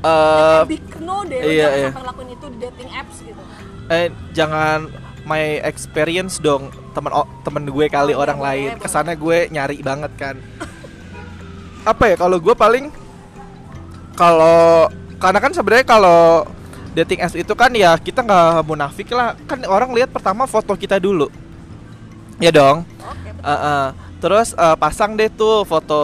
Eh, 0.00 0.60
big 0.64 0.80
no 1.04 1.28
deh 1.28 1.44
iya, 1.44 1.68
iya. 1.76 1.88
sampai 1.92 2.08
lakuin 2.08 2.32
itu 2.32 2.46
di 2.56 2.58
dating 2.64 2.88
apps 2.88 3.20
gitu 3.20 3.42
eh 3.90 4.06
jangan 4.30 4.86
my 5.26 5.60
experience 5.66 6.38
dong 6.38 6.70
temen 6.90 7.10
o- 7.12 7.28
temen 7.42 7.66
gue 7.66 7.86
kali 7.86 8.14
Oh, 8.14 8.22
orang 8.22 8.38
boleh, 8.38 8.48
lain. 8.48 8.70
boleh. 8.74 8.82
kesannya 8.82 9.14
gue 9.14 9.38
nyari 9.50 9.76
banget 9.82 10.12
kan. 10.16 10.36
Apa 11.82 12.14
ya 12.14 12.16
kalau 12.16 12.38
gue 12.38 12.54
paling 12.54 12.88
kalau 14.14 14.86
karena 15.18 15.38
kan 15.38 15.52
sebenarnya 15.52 15.86
kalau 15.86 16.44
dating 16.92 17.20
apps 17.22 17.36
itu 17.36 17.52
kan 17.52 17.70
ya 17.72 17.94
kita 17.98 18.22
nggak 18.22 18.62
munafik 18.64 19.10
lah. 19.10 19.34
Kan 19.44 19.62
orang 19.66 19.90
lihat 19.92 20.10
pertama 20.10 20.46
foto 20.46 20.72
kita 20.74 20.96
dulu. 20.96 21.28
Ya 22.38 22.48
dong? 22.50 22.86
Oke 23.02 23.28
Uh, 23.40 23.52
uh. 23.52 23.84
Terus 24.20 24.52
uh, 24.52 24.76
pasang 24.76 25.16
deh 25.16 25.32
tuh 25.32 25.64
foto 25.64 26.00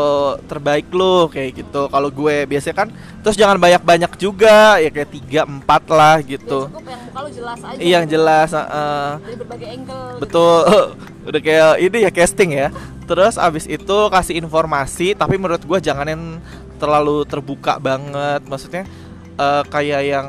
terbaik 0.49 0.88
lu 0.88 1.28
kayak 1.28 1.61
gitu. 1.61 1.85
Kalau 1.92 2.08
gue 2.08 2.49
biasanya 2.49 2.76
kan 2.85 2.88
terus 3.20 3.37
jangan 3.37 3.61
banyak-banyak 3.61 4.12
juga 4.16 4.80
ya 4.80 4.88
kayak 4.88 5.11
tiga 5.12 5.40
empat 5.44 5.82
lah 5.92 6.25
ya 6.25 6.40
gitu. 6.40 6.73
cukup 6.73 6.88
yang 6.88 7.02
muka 7.12 7.20
jelas 7.28 7.58
aja 7.61 7.76
Iya 7.76 7.92
yang 8.00 8.06
jelas. 8.08 8.49
uh, 8.56 8.61
uh. 8.64 9.11
dari 9.20 9.37
berbagai 9.37 9.68
angle 9.68 10.04
gitu. 10.08 10.20
Betul. 10.25 10.61
Udah 11.28 11.40
kayak 11.44 11.73
ini 11.85 11.99
ya 12.08 12.11
casting 12.11 12.50
ya. 12.56 12.68
Terus 13.04 13.35
abis 13.37 13.68
itu 13.68 13.96
kasih 14.08 14.35
informasi 14.40 15.12
tapi 15.12 15.37
menurut 15.37 15.61
gue 15.61 15.78
jangan 15.85 16.08
yang 16.08 16.40
terlalu 16.80 17.28
terbuka 17.28 17.76
banget. 17.76 18.40
Maksudnya 18.49 18.88
uh, 19.37 19.61
kayak 19.68 20.02
yang 20.08 20.26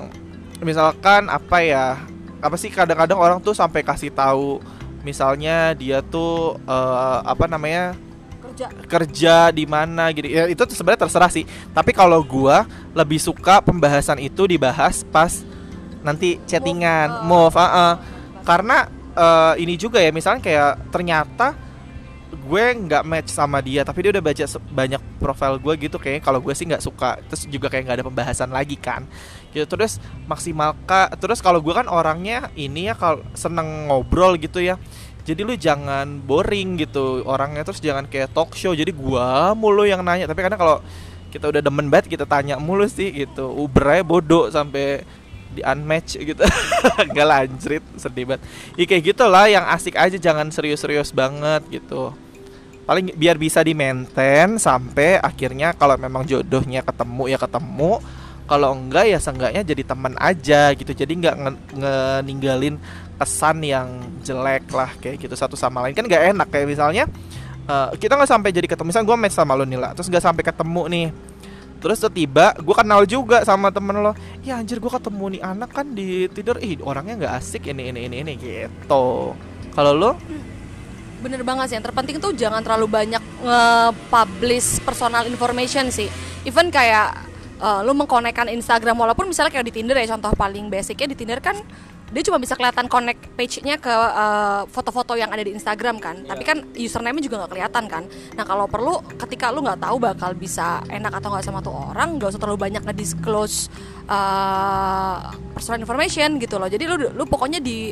misalkan 0.59 1.31
apa 1.31 1.63
ya? 1.63 1.85
Apa 2.43 2.53
sih 2.59 2.69
kadang-kadang 2.69 3.17
orang 3.17 3.39
tuh 3.39 3.55
sampai 3.55 3.81
kasih 3.81 4.11
tahu 4.11 4.61
misalnya 5.07 5.71
dia 5.71 6.03
tuh 6.03 6.59
eh, 6.67 7.19
apa 7.23 7.47
namanya 7.47 7.95
kerja. 8.43 8.65
kerja 8.91 9.35
di 9.55 9.63
mana 9.63 10.11
gitu. 10.11 10.27
Ya 10.27 10.51
itu 10.51 10.59
sebenarnya 10.75 11.07
terserah 11.07 11.31
sih. 11.31 11.47
Tapi 11.71 11.95
kalau 11.95 12.19
gua 12.19 12.67
lebih 12.91 13.23
suka 13.23 13.63
pembahasan 13.63 14.19
itu 14.19 14.43
dibahas 14.43 15.07
pas 15.07 15.47
nanti 16.03 16.39
chattingan 16.43 17.25
Move, 17.25 17.51
move, 17.51 17.57
ah, 17.59 17.67
ah. 17.67 17.93
karena 18.43 18.87
eh, 19.15 19.53
ini 19.63 19.79
juga 19.79 20.03
ya 20.03 20.11
misalnya 20.11 20.43
kayak 20.43 20.91
ternyata 20.91 21.55
gue 22.27 22.65
nggak 22.87 23.03
match 23.07 23.31
sama 23.31 23.63
dia 23.63 23.87
tapi 23.87 24.03
dia 24.03 24.11
udah 24.11 24.23
baca 24.23 24.45
banyak 24.71 25.01
profil 25.19 25.59
gue 25.59 25.73
gitu 25.87 25.95
kayaknya 25.99 26.23
kalau 26.23 26.39
gue 26.43 26.53
sih 26.55 26.67
nggak 26.67 26.83
suka. 26.83 27.19
Terus 27.27 27.47
juga 27.47 27.67
kayak 27.71 27.83
nggak 27.87 27.97
ada 28.03 28.07
pembahasan 28.07 28.51
lagi 28.51 28.75
kan 28.75 29.07
gitu 29.57 29.65
terus 29.73 29.97
maksimalkan 30.29 31.09
terus 31.17 31.41
kalau 31.41 31.57
gue 31.57 31.73
kan 31.73 31.89
orangnya 31.89 32.53
ini 32.53 32.87
ya 32.87 32.93
kalau 32.93 33.25
seneng 33.33 33.89
ngobrol 33.89 34.37
gitu 34.37 34.61
ya. 34.61 34.77
Jadi 35.27 35.43
lu 35.43 35.59
jangan 35.59 36.23
boring 36.23 36.79
gitu 36.79 37.19
orangnya 37.27 37.67
terus 37.67 37.83
jangan 37.83 38.07
kayak 38.07 38.31
talk 38.31 38.55
show. 38.55 38.71
Jadi 38.71 38.95
gua 38.95 39.51
mulu 39.51 39.83
yang 39.83 39.99
nanya. 39.99 40.23
Tapi 40.23 40.39
kadang 40.39 40.55
kalau 40.55 40.79
kita 41.27 41.51
udah 41.51 41.59
demen 41.59 41.91
banget 41.91 42.15
kita 42.15 42.23
tanya 42.23 42.55
mulu 42.55 42.87
sih 42.87 43.11
gitu. 43.11 43.51
Aja 43.51 44.07
bodoh 44.07 44.47
sampai 44.47 45.03
di 45.51 45.59
unmatch 45.67 46.15
gitu. 46.15 46.39
Nggak 47.11 47.27
lanjut 47.27 47.83
sedih 47.99 48.23
banget. 48.23 48.41
Ya 48.79 48.83
kayak 48.87 49.03
gitulah 49.03 49.51
yang 49.51 49.67
asik 49.67 49.99
aja 49.99 50.15
jangan 50.15 50.47
serius-serius 50.47 51.11
banget 51.11 51.59
gitu. 51.75 52.15
Paling 52.87 53.11
biar 53.19 53.35
bisa 53.35 53.59
di 53.67 53.75
maintain 53.75 54.55
sampai 54.55 55.19
akhirnya 55.19 55.75
kalau 55.75 55.99
memang 55.99 56.23
jodohnya 56.23 56.79
ketemu 56.87 57.27
ya 57.27 57.35
ketemu 57.35 57.99
kalau 58.47 58.71
enggak 58.71 59.11
ya 59.11 59.19
seenggaknya 59.19 59.61
jadi 59.67 59.83
teman 59.83 60.15
aja 60.15 60.71
gitu. 60.71 60.95
Jadi 60.95 61.13
nggak 61.19 61.35
nge- 61.35 61.63
ngeninggalin 61.77 62.75
kesan 63.19 63.59
yang 63.61 63.87
jelek 64.23 64.71
lah 64.71 64.89
kayak 65.03 65.19
gitu 65.19 65.35
satu 65.35 65.59
sama 65.59 65.83
lain. 65.83 65.93
Kan 65.93 66.07
nggak 66.07 66.31
enak 66.31 66.47
kayak 66.47 66.67
misalnya 66.71 67.03
eh, 67.67 67.89
kita 67.99 68.15
nggak 68.15 68.31
sampai 68.31 68.49
jadi 68.55 68.67
ketemu. 68.71 68.87
Misalnya 68.89 69.07
gue 69.11 69.17
match 69.19 69.35
sama 69.35 69.53
lo 69.53 69.67
nih 69.67 69.79
lah 69.79 69.91
terus 69.91 70.07
nggak 70.07 70.23
sampai 70.23 70.43
ketemu 70.47 70.83
nih. 70.87 71.07
Terus 71.77 72.01
tiba 72.09 72.57
gue 72.57 72.75
kenal 72.75 73.05
juga 73.05 73.45
sama 73.45 73.69
temen 73.69 73.99
lo. 73.99 74.15
Ya 74.41 74.57
anjir 74.57 74.79
gue 74.81 74.89
ketemu 74.89 75.37
nih 75.37 75.41
anak 75.43 75.69
kan 75.75 75.85
di 75.91 76.25
tidur 76.31 76.57
ih 76.57 76.79
orangnya 76.81 77.13
nggak 77.19 77.33
asik 77.37 77.69
ini 77.69 77.91
ini 77.91 78.07
ini 78.07 78.15
ini 78.23 78.33
gitu. 78.39 79.35
Kalau 79.75 79.91
lo? 79.93 80.15
Bener 81.21 81.43
banget 81.45 81.69
sih. 81.69 81.75
Yang 81.77 81.91
terpenting 81.91 82.17
tuh 82.17 82.31
jangan 82.33 82.65
terlalu 82.65 82.87
banyak 82.89 83.21
nge-publish 83.43 84.81
personal 84.81 85.27
information 85.29 85.91
sih. 85.93 86.09
Even 86.47 86.73
kayak 86.73 87.26
eh, 87.57 87.81
lu 87.83 87.93
mengkonekkan 87.97 88.47
Instagram 88.49 88.97
walaupun 88.97 89.29
misalnya 89.29 89.51
kayak 89.53 89.67
di 89.67 89.73
Tinder 89.73 89.97
ya 89.97 90.07
contoh 90.15 90.31
paling 90.33 90.69
basicnya 90.69 91.11
di 91.11 91.17
Tinder 91.17 91.39
kan 91.41 91.57
dia 92.07 92.23
cuma 92.23 92.39
bisa 92.39 92.55
kelihatan 92.55 92.87
connect 92.87 93.19
page-nya 93.35 93.75
ke 93.75 93.91
eh, 93.91 94.63
foto-foto 94.71 95.19
yang 95.19 95.27
ada 95.27 95.43
di 95.43 95.51
Instagram 95.51 95.99
kan. 95.99 96.23
Tapi 96.23 96.43
kan 96.47 96.63
username-nya 96.71 97.23
juga 97.27 97.35
nggak 97.43 97.51
kelihatan 97.51 97.83
kan. 97.91 98.03
Nah 98.39 98.43
kalau 98.47 98.65
perlu 98.71 99.03
ketika 99.19 99.51
lu 99.51 99.59
nggak 99.59 99.83
tahu 99.83 99.99
bakal 99.99 100.31
bisa 100.31 100.79
enak 100.87 101.11
atau 101.19 101.27
nggak 101.35 101.43
sama 101.43 101.59
tuh 101.59 101.75
orang 101.75 102.15
nggak 102.15 102.31
usah 102.31 102.39
terlalu 102.39 102.59
banyak 102.71 102.81
nge-disclose 102.87 103.67
eh, 104.07 105.17
personal 105.51 105.83
information 105.83 106.39
gitu 106.39 106.55
loh. 106.55 106.71
Jadi 106.71 106.83
lu 106.87 106.95
lu 107.11 107.23
pokoknya 107.27 107.59
di 107.59 107.91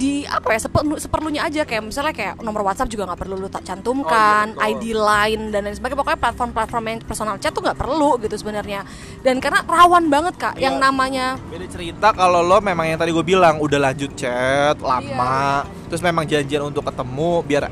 di 0.00 0.24
apa 0.24 0.56
ya 0.56 0.60
seperlu, 0.64 0.96
seperlunya 0.96 1.44
aja 1.44 1.68
kayak 1.68 1.84
misalnya 1.84 2.16
kayak 2.16 2.40
nomor 2.40 2.64
WhatsApp 2.64 2.88
juga 2.88 3.04
nggak 3.04 3.20
perlu 3.20 3.36
lu 3.36 3.52
tak 3.52 3.68
cantumkan, 3.68 4.56
Oh, 4.56 4.64
iya. 4.64 4.72
ID 4.72 4.84
line 4.96 5.42
dan 5.52 5.68
lain 5.68 5.76
sebagainya 5.76 6.00
pokoknya 6.00 6.20
platform-platform 6.24 6.84
yang 6.88 6.98
personal 7.04 7.36
chat 7.36 7.52
tuh 7.52 7.60
nggak 7.60 7.76
perlu 7.76 8.16
gitu 8.16 8.32
sebenarnya 8.32 8.88
dan 9.20 9.36
karena 9.38 9.60
rawan 9.68 10.08
banget 10.08 10.34
kak 10.40 10.54
yang 10.56 10.80
Iya. 10.80 10.84
namanya 10.88 11.26
Beda 11.46 11.68
cerita 11.68 12.16
kalau 12.16 12.40
lo 12.40 12.64
memang 12.64 12.88
yang 12.88 12.96
tadi 12.96 13.12
gue 13.12 13.20
bilang 13.22 13.60
udah 13.60 13.76
lanjut 13.78 14.16
chat 14.16 14.80
lama, 14.80 15.68
Iya. 15.68 15.88
terus 15.92 16.00
memang 16.00 16.24
janjian 16.24 16.64
untuk 16.64 16.80
ketemu 16.82 17.44
biar 17.44 17.64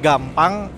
gampang 0.00 0.72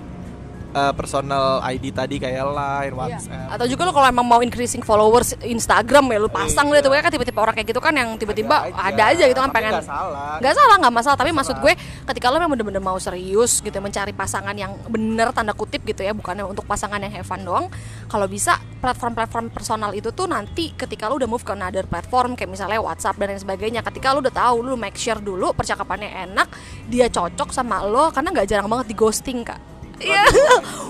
eh, 0.76 0.92
personal 0.92 1.44
ID 1.64 1.88
tadi 1.88 2.16
kayak 2.16 2.44
line, 2.46 2.92
WhatsApp. 2.92 3.48
atau 3.48 3.64
juga 3.64 3.82
lo 3.82 3.92
kalau 3.92 4.06
emang 4.06 4.22
mau 4.22 4.38
increasing 4.38 4.80
followers 4.80 5.32
Instagram 5.40 6.04
ya 6.06 6.18
lu 6.18 6.28
pasang 6.28 6.68
Iya. 6.68 6.78
deh 6.78 6.82
tuh 6.82 6.92
kan 6.92 7.08
tiba-tiba 7.08 7.38
orang 7.40 7.54
kayak 7.54 7.68
gitu 7.68 7.80
kan 7.80 7.92
yang 7.92 8.12
tiba-tiba 8.14 8.56
Ada 8.68 8.92
ada, 8.92 9.02
aja 9.10 9.24
gitu 9.24 9.38
kan 9.38 9.48
Tapi 9.48 9.56
pengen 9.56 9.72
nggak 9.74 9.86
salah. 9.86 10.36
nggak 10.36 10.54
salah 10.54 10.76
nggak 10.76 10.94
masalah 10.94 11.16
tapi 11.16 11.30
maksud 11.30 11.56
gue 11.56 11.72
ketika 12.04 12.26
lo 12.28 12.36
memang 12.36 12.52
bener-bener 12.52 12.82
mau 12.82 12.98
serius 12.98 13.58
gitu 13.58 13.78
mencari 13.78 14.12
pasangan 14.12 14.52
yang 14.52 14.76
bener 14.86 15.32
tanda 15.32 15.52
kutip 15.52 15.80
gitu 15.82 16.00
ya 16.00 16.12
bukannya 16.12 16.44
untuk 16.44 16.62
pasangan 16.62 16.98
yang 16.98 17.10
have 17.10 17.24
fun 17.24 17.40
doang 17.40 17.72
kalau 18.06 18.26
bisa 18.26 18.54
platform-platform 18.76 19.48
personal 19.48 19.90
itu 19.90 20.10
tuh 20.10 20.26
nanti 20.26 20.70
ketika 20.70 21.06
lo 21.06 21.16
udah 21.16 21.26
move 21.26 21.40
ke 21.40 21.50
another 21.50 21.82
platform 21.82 22.34
kayak 22.34 22.50
misalnya 22.50 22.78
WhatsApp 22.78 23.16
dan 23.16 23.28
lain 23.28 23.40
sebagainya 23.40 23.80
ketika 23.82 24.10
lo 24.10 24.20
udah 24.20 24.34
tahu 24.34 24.56
lo 24.60 24.74
make 24.74 24.94
sure 24.94 25.16
dulu 25.16 25.50
percakapannya 25.50 26.10
enak 26.26 26.48
dia 26.84 27.06
cocok 27.06 27.48
sama 27.48 27.80
lo 27.80 28.10
karena 28.10 28.28
nggak 28.30 28.46
jarang 28.46 28.66
banget 28.66 28.86
di 28.86 28.94
ghosting 28.94 29.40
kak 29.40 29.56
Iya, 29.96 30.24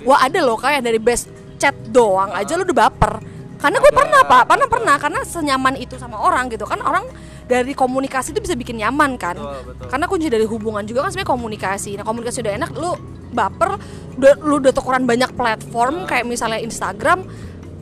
wah 0.08 0.26
ada 0.26 0.38
loh 0.42 0.58
kayak 0.58 0.82
dari 0.82 0.98
best 0.98 1.30
chat 1.56 1.74
doang 1.90 2.32
aja 2.34 2.58
lo 2.58 2.66
udah 2.66 2.76
baper. 2.76 3.12
Karena 3.56 3.80
gue 3.80 3.92
pernah 3.92 4.20
pak 4.26 4.42
pernah 4.46 4.68
pernah. 4.68 4.96
Karena 5.00 5.20
senyaman 5.24 5.74
itu 5.80 5.96
sama 5.96 6.20
orang 6.20 6.52
gitu. 6.52 6.68
Kan 6.68 6.84
orang 6.84 7.08
dari 7.46 7.72
komunikasi 7.72 8.34
itu 8.34 8.42
bisa 8.42 8.58
bikin 8.58 8.82
nyaman 8.82 9.16
kan? 9.16 9.38
Betul, 9.38 9.72
betul. 9.72 9.86
karena 9.88 10.06
kunci 10.10 10.26
dari 10.28 10.46
hubungan 10.46 10.82
juga 10.84 11.06
kan 11.06 11.10
sebenarnya 11.14 11.32
komunikasi. 11.32 11.90
Nah 11.96 12.04
komunikasi 12.04 12.38
udah 12.42 12.54
enak 12.58 12.70
lu 12.74 12.92
baper 13.32 13.78
udah, 14.18 14.32
lu 14.42 14.54
udah 14.60 14.72
tukeran 14.74 15.04
banyak 15.06 15.30
platform 15.34 16.08
kayak 16.08 16.24
misalnya 16.26 16.58
Instagram 16.60 17.22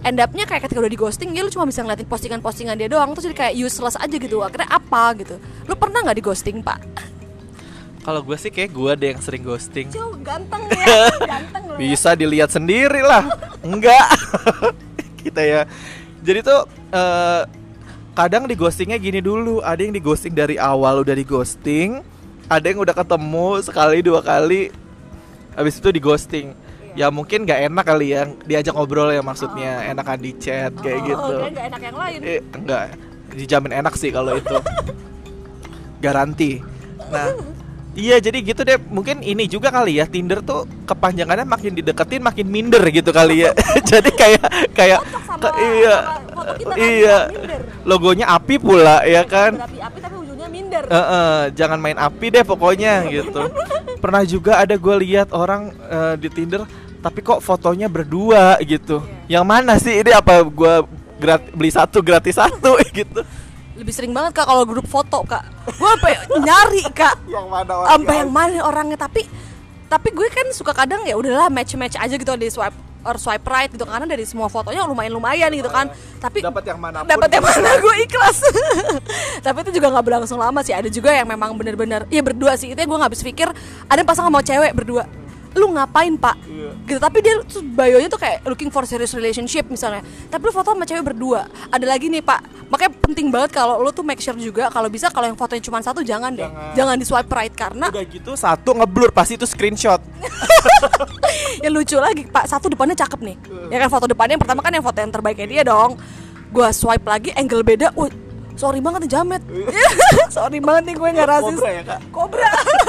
end 0.04 0.20
up-nya 0.20 0.44
kayak 0.44 0.68
ketika 0.68 0.84
udah 0.84 0.92
di 0.92 1.00
ghosting 1.00 1.32
ya 1.32 1.40
lu 1.40 1.48
cuma 1.48 1.64
bisa 1.64 1.80
ngeliatin 1.80 2.06
postingan-postingan 2.06 2.76
dia 2.76 2.88
doang. 2.92 3.16
Terus 3.16 3.32
jadi 3.32 3.36
kayak 3.48 3.54
useless 3.56 3.96
aja 3.96 4.14
gitu. 4.14 4.44
Akhirnya 4.44 4.68
apa 4.68 5.16
gitu? 5.16 5.40
Lu 5.66 5.74
pernah 5.74 6.04
nggak 6.04 6.16
di 6.20 6.24
ghosting 6.24 6.60
pak 6.60 6.78
Kalau 8.04 8.20
gue 8.20 8.36
sih 8.36 8.52
kayak 8.52 8.76
gue 8.76 8.92
deh 9.00 9.08
yang 9.16 9.20
sering 9.24 9.40
ghosting. 9.40 9.88
Cil 9.88 10.12
ganteng 10.20 10.60
ya 10.68 11.08
ganteng. 11.32 11.62
Bisa 11.80 12.12
dilihat 12.12 12.52
sendiri 12.52 13.00
lah. 13.00 13.24
Enggak. 13.64 14.12
Kita 15.24 15.40
ya. 15.56 15.64
Jadi 16.20 16.44
tuh 16.44 16.68
eh, 16.92 17.42
kadang 18.12 18.44
di 18.44 18.52
ghostingnya 18.52 19.00
gini 19.00 19.24
dulu. 19.24 19.64
Ada 19.64 19.88
yang 19.88 19.96
di 19.96 20.04
ghosting 20.04 20.36
dari 20.36 20.60
awal 20.60 21.00
udah 21.00 21.16
di 21.16 21.24
ghosting. 21.24 22.04
Ada 22.52 22.76
yang 22.76 22.84
udah 22.84 22.92
ketemu 22.92 23.48
sekali 23.64 23.98
dua 24.04 24.20
kali. 24.20 24.68
Habis 25.56 25.80
itu 25.80 25.88
di 25.88 26.00
ghosting. 26.04 26.52
Ya 26.92 27.08
mungkin 27.08 27.48
nggak 27.48 27.72
enak 27.72 27.84
kali 27.88 28.12
ya 28.12 28.28
diajak 28.44 28.76
ngobrol 28.76 29.10
ya 29.10 29.24
maksudnya 29.24 29.82
enakan 29.90 30.20
di 30.20 30.30
chat 30.38 30.70
kayak 30.78 31.00
oh, 31.02 31.06
gitu. 31.08 31.34
kirain 31.40 31.50
nggak 31.50 31.66
enak 31.72 31.80
yang 31.82 31.96
lain 31.98 32.18
Eh, 32.22 32.40
enggak, 32.54 32.84
dijamin 33.34 33.72
enak 33.82 33.94
sih 33.98 34.14
kalau 34.14 34.38
itu. 34.38 34.54
Garanti. 36.04 36.62
Nah, 37.10 37.34
iya 37.94 38.16
jadi 38.18 38.38
gitu 38.42 38.60
deh. 38.62 38.78
Mungkin 38.78 39.22
ini 39.22 39.46
juga 39.46 39.70
kali 39.70 39.98
ya 39.98 40.06
Tinder 40.06 40.42
tuh 40.42 40.66
kepanjangannya 40.84 41.46
makin 41.46 41.72
dideketin 41.74 42.20
makin 42.20 42.46
minder 42.46 42.82
gitu 42.90 43.10
kali 43.10 43.46
ya. 43.46 43.50
jadi 43.90 44.10
kayak 44.10 44.44
kayak 44.74 45.00
sama- 45.24 45.40
ke- 45.40 45.54
iya. 45.58 45.96
sama 46.02 46.42
kan, 46.74 46.76
iya. 46.76 47.18
Logonya 47.82 48.26
api 48.30 48.54
pula 48.58 49.02
ya 49.04 49.22
kan. 49.24 49.56
berapi-api 49.56 49.98
tapi 49.98 50.16
ujungnya 50.20 50.48
minder. 50.50 50.82
Eh, 50.86 50.96
eh, 50.96 51.40
jangan 51.54 51.78
main 51.78 51.98
api 51.98 52.26
deh 52.30 52.44
pokoknya 52.44 53.06
gitu. 53.08 53.40
Pernah 53.98 54.22
juga 54.26 54.60
ada 54.60 54.74
gue 54.74 54.94
lihat 55.00 55.32
orang 55.32 55.72
eh, 55.88 56.14
di 56.18 56.28
Tinder 56.28 56.66
tapi 57.00 57.20
kok 57.20 57.44
fotonya 57.44 57.86
berdua 57.86 58.56
gitu. 58.64 59.04
Iya. 59.28 59.40
Yang 59.40 59.44
mana 59.44 59.72
sih 59.76 60.00
ini 60.00 60.10
apa 60.12 60.40
gue 60.40 60.74
beli 61.52 61.70
satu 61.70 62.00
gratis 62.00 62.36
satu 62.36 62.76
gitu. 62.98 63.20
Lebih 63.74 63.92
sering 63.92 64.12
banget 64.14 64.38
kak 64.38 64.46
kalau 64.46 64.62
grup 64.62 64.86
foto 64.86 65.26
kak. 65.26 65.42
Gue 65.66 65.88
sampai 65.98 66.14
nyari 66.38 66.82
kak. 66.94 67.16
Yang 67.34 67.46
mana 67.50 67.72
Sampai 67.90 68.14
yang 68.22 68.30
mana 68.30 68.58
orangnya. 68.62 68.98
Tapi 68.98 69.26
tapi 69.84 70.08
gue 70.10 70.26
kan 70.30 70.46
suka 70.50 70.72
kadang 70.74 71.02
ya 71.06 71.14
udahlah 71.14 71.50
match 71.50 71.74
match 71.78 71.94
aja 71.98 72.14
gitu 72.14 72.34
di 72.34 72.50
swipe 72.50 72.74
or 73.04 73.18
swipe 73.18 73.42
right 73.46 73.68
gitu. 73.68 73.82
Karena 73.82 74.06
dari 74.06 74.22
semua 74.24 74.46
fotonya 74.46 74.86
lumayan 74.86 75.12
lumayan 75.12 75.50
gitu 75.50 75.70
kan. 75.70 75.90
Tapi 76.22 76.42
Dapat 76.42 76.64
yang 76.70 76.78
mana 76.78 77.02
pun 77.02 77.10
dapat 77.10 77.28
yang 77.34 77.44
gitu. 77.44 77.54
mana 77.58 77.70
gue 77.82 77.94
ikhlas. 78.06 78.38
Tapi 79.46 79.58
itu 79.66 79.70
juga 79.76 79.86
nggak 79.90 80.04
berlangsung 80.06 80.38
lama 80.38 80.62
sih. 80.62 80.72
Ada 80.72 80.88
juga 80.88 81.10
yang 81.10 81.26
memang 81.26 81.52
bener-bener 81.58 82.06
ya 82.08 82.22
berdua 82.22 82.54
sih. 82.54 82.70
Itu 82.70 82.78
yang 82.78 82.90
gue 82.90 82.98
nggak 83.02 83.10
habis 83.10 83.22
pikir 83.26 83.48
ada 83.90 84.02
pasangan 84.06 84.30
mau 84.30 84.42
cewek 84.42 84.70
berdua 84.72 85.04
lu 85.54 85.70
ngapain 85.74 86.14
pak? 86.18 86.36
Iya. 86.46 86.70
gitu. 86.86 86.98
Tapi 86.98 87.18
dia 87.22 87.34
tuh 87.46 87.62
bayonya 87.62 88.08
tuh 88.10 88.20
kayak 88.20 88.42
looking 88.44 88.68
for 88.68 88.84
serious 88.84 89.14
relationship 89.14 89.66
misalnya. 89.70 90.02
Tapi 90.28 90.42
lu 90.42 90.52
foto 90.52 90.74
sama 90.74 90.84
cewek 90.84 91.14
berdua. 91.14 91.46
Ada 91.70 91.86
lagi 91.86 92.10
nih 92.10 92.20
pak. 92.20 92.68
Makanya 92.68 92.92
penting 92.98 93.26
banget 93.30 93.50
kalau 93.54 93.78
lu 93.78 93.90
tuh 93.94 94.02
make 94.02 94.18
sure 94.18 94.34
juga 94.34 94.66
kalau 94.68 94.90
bisa 94.90 95.08
kalau 95.08 95.30
yang 95.30 95.38
fotonya 95.38 95.62
cuma 95.62 95.78
satu 95.80 96.02
jangan 96.02 96.34
deh. 96.34 96.44
Jangan. 96.44 96.74
jangan 96.74 96.94
di 96.98 97.06
swipe 97.06 97.30
right 97.30 97.54
karena 97.54 97.86
Udah 97.90 98.04
gitu 98.06 98.30
satu 98.34 98.70
ngeblur 98.74 99.10
pasti 99.14 99.38
itu 99.38 99.46
screenshot. 99.46 100.02
ya 101.64 101.68
lucu 101.70 101.96
lagi 101.98 102.26
pak. 102.26 102.50
Satu 102.50 102.66
depannya 102.68 102.98
cakep 102.98 103.20
nih. 103.22 103.36
Ya 103.70 103.78
kan 103.82 103.88
foto 103.88 104.10
depannya 104.10 104.34
yang 104.36 104.42
pertama 104.42 104.60
kan 104.62 104.72
yang 104.74 104.84
foto 104.84 104.98
yang 104.98 105.12
terbaiknya 105.12 105.46
dia 105.46 105.62
dong. 105.62 105.96
Gua 106.54 106.70
swipe 106.70 107.06
lagi 107.06 107.30
angle 107.34 107.62
beda. 107.66 107.90
Wih, 107.98 108.10
sorry 108.54 108.78
banget 108.78 109.06
nih 109.06 109.10
jamet. 109.10 109.42
Sorry 110.34 110.58
banget 110.58 110.82
nih 110.90 110.94
gue 110.98 111.08
nggak 111.14 111.28
rasis. 111.30 111.58
Kobra 111.58 111.70
ya, 111.70 111.82
Kak? 111.86 112.00
kobra 112.10 112.50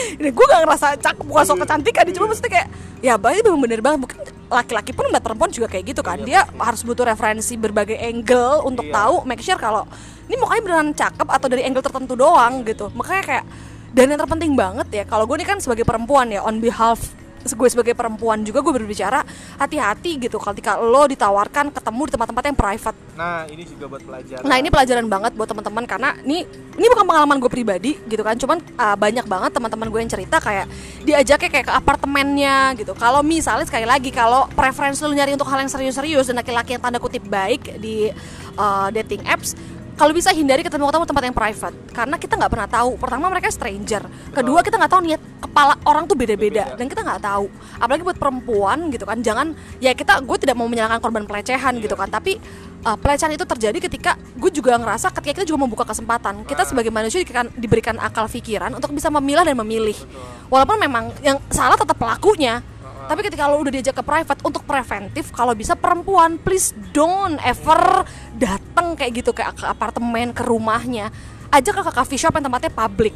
ini 0.20 0.30
gue 0.30 0.46
gak 0.46 0.60
ngerasa 0.64 0.86
cakep 0.98 1.24
bukan 1.24 1.44
sok 1.44 1.58
kecantikan 1.66 2.02
dia 2.06 2.14
cuma 2.16 2.26
maksudnya 2.30 2.52
kayak 2.52 2.68
ya 3.00 3.14
baik 3.16 3.44
memang 3.46 3.60
bener 3.64 3.80
banget. 3.80 3.98
Mungkin 4.04 4.18
laki-laki 4.50 4.90
pun 4.90 5.06
mbak 5.08 5.22
perempuan 5.22 5.50
juga 5.54 5.66
kayak 5.70 5.84
gitu 5.94 6.02
kan. 6.02 6.18
Dia 6.22 6.44
harus 6.58 6.82
butuh 6.82 7.06
referensi 7.06 7.54
berbagai 7.54 7.96
angle 7.96 8.66
untuk 8.66 8.86
Iya. 8.88 8.94
tahu 8.96 9.14
make 9.28 9.42
sure 9.44 9.58
kalau 9.60 9.86
ini 10.26 10.38
mukanya 10.38 10.62
beneran 10.62 10.90
cakep 10.94 11.28
atau 11.28 11.46
dari 11.50 11.62
angle 11.66 11.82
tertentu 11.82 12.14
doang 12.18 12.66
gitu. 12.66 12.90
Makanya 12.94 13.22
kayak 13.24 13.44
dan 13.90 14.06
yang 14.06 14.20
terpenting 14.22 14.54
banget 14.54 14.86
ya 14.94 15.02
kalau 15.02 15.26
gue 15.26 15.34
ini 15.38 15.46
kan 15.46 15.58
sebagai 15.58 15.82
perempuan 15.82 16.30
ya 16.30 16.46
on 16.46 16.62
behalf 16.62 17.10
gue 17.44 17.68
sebagai 17.72 17.94
perempuan 17.96 18.44
juga 18.44 18.60
gue 18.60 18.74
berbicara 18.84 19.24
hati-hati 19.56 20.20
gitu 20.20 20.36
ketika 20.36 20.76
lo 20.76 21.08
ditawarkan 21.08 21.72
ketemu 21.72 22.02
di 22.08 22.12
tempat-tempat 22.12 22.44
yang 22.52 22.58
private 22.58 22.98
Nah, 23.20 23.44
ini 23.52 23.68
juga 23.68 23.84
buat 23.84 24.00
pelajaran. 24.00 24.48
Nah 24.48 24.56
ini 24.56 24.72
pelajaran 24.72 25.04
banget 25.04 25.36
buat 25.36 25.44
teman-teman 25.44 25.84
karena 25.84 26.16
ini 26.24 26.40
ini 26.80 26.86
bukan 26.88 27.04
pengalaman 27.04 27.36
gue 27.36 27.50
pribadi 27.52 27.92
gitu 28.08 28.24
kan, 28.24 28.32
cuman 28.40 28.64
uh, 28.80 28.96
banyak 28.96 29.28
banget 29.28 29.50
teman-teman 29.52 29.92
gue 29.92 30.00
yang 30.00 30.08
cerita 30.08 30.40
kayak 30.40 30.64
diajaknya 31.04 31.50
kayak 31.52 31.66
ke 31.68 31.74
apartemennya 31.76 32.72
gitu. 32.80 32.96
Kalau 32.96 33.20
misalnya 33.20 33.68
sekali 33.68 33.84
lagi 33.84 34.08
kalau 34.08 34.48
preferensi 34.56 35.04
lu 35.04 35.12
nyari 35.12 35.36
untuk 35.36 35.52
hal 35.52 35.60
yang 35.60 35.68
serius-serius 35.68 36.32
dan 36.32 36.40
laki-laki 36.40 36.80
yang 36.80 36.80
tanda 36.80 36.96
kutip 36.96 37.20
baik 37.28 37.76
di 37.76 38.08
uh, 38.56 38.88
dating 38.88 39.20
apps, 39.28 39.52
kalau 40.00 40.16
bisa 40.16 40.32
hindari 40.32 40.64
ketemu-ketemu 40.64 41.04
tempat 41.04 41.24
yang 41.28 41.36
private. 41.36 41.76
Karena 41.92 42.16
kita 42.16 42.40
nggak 42.40 42.48
pernah 42.48 42.68
tahu. 42.72 42.96
Pertama 42.96 43.28
mereka 43.28 43.52
stranger, 43.52 44.08
kedua 44.32 44.64
kita 44.64 44.80
nggak 44.80 44.92
tahu 44.96 45.02
niat 45.04 45.20
kepala 45.44 45.76
orang 45.84 46.08
tuh 46.08 46.16
beda-beda. 46.16 46.72
Dan 46.80 46.88
kita 46.88 47.04
nggak 47.04 47.20
tahu. 47.20 47.52
Apalagi 47.76 48.00
buat 48.08 48.16
perempuan 48.16 48.88
gitu 48.88 49.04
kan, 49.04 49.20
jangan 49.20 49.52
ya 49.76 49.92
kita 49.92 50.24
gue 50.24 50.36
tidak 50.40 50.56
mau 50.56 50.64
menyalahkan 50.72 51.04
korban 51.04 51.28
pelecehan 51.28 51.76
gitu 51.84 51.92
kan, 52.00 52.08
tapi 52.08 52.40
uh, 52.88 52.96
pelecehan 52.96 53.36
itu 53.36 53.44
terjadi 53.44 53.76
ketika 53.76 54.16
gue 54.16 54.48
juga 54.48 54.80
ngerasa 54.80 55.12
ketika 55.20 55.44
kita 55.44 55.46
juga 55.52 55.68
membuka 55.68 55.84
kesempatan. 55.84 56.48
Kita 56.48 56.64
sebagai 56.64 56.88
manusia 56.88 57.20
diberikan, 57.20 57.52
diberikan 57.52 57.96
akal 58.00 58.24
pikiran 58.24 58.72
untuk 58.72 58.96
bisa 58.96 59.12
memilah 59.12 59.44
dan 59.44 59.52
memilih. 59.60 60.00
Walaupun 60.48 60.80
memang 60.80 61.12
yang 61.20 61.36
salah 61.52 61.76
tetap 61.76 62.00
pelakunya 62.00 62.64
tapi 63.10 63.26
ketika 63.26 63.50
lo 63.50 63.58
udah 63.58 63.74
diajak 63.74 63.90
ke 63.92 64.04
private 64.06 64.38
untuk 64.46 64.62
preventif 64.62 65.34
kalau 65.34 65.50
bisa 65.50 65.74
perempuan 65.74 66.38
please 66.38 66.70
don't 66.94 67.42
ever 67.42 68.06
datang 68.38 68.94
kayak 68.94 69.18
gitu 69.18 69.34
ke, 69.34 69.42
ke 69.42 69.66
apartemen 69.66 70.30
ke 70.30 70.46
rumahnya 70.46 71.10
ajak 71.50 71.82
ke 71.82 71.90
coffee 71.90 72.14
shop 72.16 72.38
yang 72.38 72.46
tempatnya 72.46 72.70
public 72.70 73.10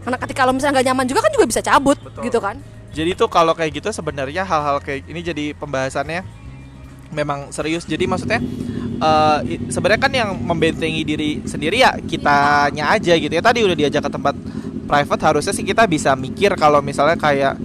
karena 0.00 0.16
ketika 0.16 0.48
lo 0.48 0.56
misalnya 0.56 0.80
nggak 0.80 0.86
nyaman 0.88 1.04
juga 1.04 1.20
kan 1.20 1.30
juga 1.30 1.44
bisa 1.44 1.60
cabut 1.60 2.00
gitu 2.24 2.40
kan 2.40 2.56
Jadi 2.94 3.18
tuh 3.18 3.26
kalau 3.26 3.52
kayak 3.52 3.82
gitu 3.82 3.90
sebenarnya 3.90 4.46
hal-hal 4.46 4.78
kayak 4.78 5.02
ini 5.10 5.18
jadi 5.18 5.50
pembahasannya 5.58 6.22
memang 7.10 7.50
serius. 7.50 7.82
Jadi 7.82 8.06
maksudnya 8.06 8.38
eh, 9.02 9.38
i- 9.50 9.66
sebenarnya 9.66 9.98
kan 9.98 10.12
yang 10.14 10.30
membentengi 10.38 11.02
diri 11.02 11.42
sendiri 11.42 11.82
ya 11.82 11.90
kitanya 11.98 12.94
aja 12.94 13.18
gitu 13.18 13.34
ya. 13.34 13.42
Tadi 13.42 13.66
udah 13.66 13.74
diajak 13.74 13.98
ke 13.98 14.10
tempat 14.14 14.38
private 14.86 15.22
harusnya 15.26 15.50
sih 15.50 15.66
kita 15.66 15.90
bisa 15.90 16.14
mikir 16.14 16.54
kalau 16.54 16.78
misalnya 16.78 17.18
kayak 17.18 17.58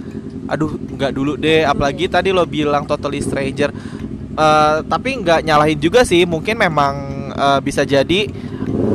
aduh 0.50 0.74
nggak 0.74 1.12
dulu 1.14 1.38
deh. 1.38 1.62
Apalagi 1.62 2.10
tadi 2.10 2.34
lo 2.34 2.42
bilang 2.44 2.84
totally 2.84 3.22
stranger. 3.22 3.70
Eh, 4.34 4.78
tapi 4.84 5.22
nggak 5.22 5.46
nyalahin 5.46 5.78
juga 5.78 6.02
sih. 6.02 6.26
Mungkin 6.26 6.58
memang 6.58 6.94
eh, 7.30 7.58
bisa 7.62 7.86
jadi 7.86 8.26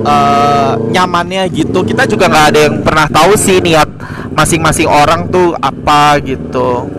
eh, 0.04 0.74
nyamannya 0.91 1.48
gitu. 1.56 1.88
Kita 1.88 2.04
juga 2.06 2.28
nggak 2.28 2.48
ada 2.52 2.60
yang 2.60 2.76
pernah 2.84 3.08
tahu 3.08 3.34
sih 3.39 3.63
niat 3.63 3.88
masing-masing 4.36 4.91
orang 4.91 5.32
tuh 5.32 5.56
apa 5.56 6.20
gitu. 6.20 6.91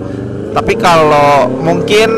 Tapi 0.57 0.73
kalau 0.81 1.53
mungkin 1.61 2.09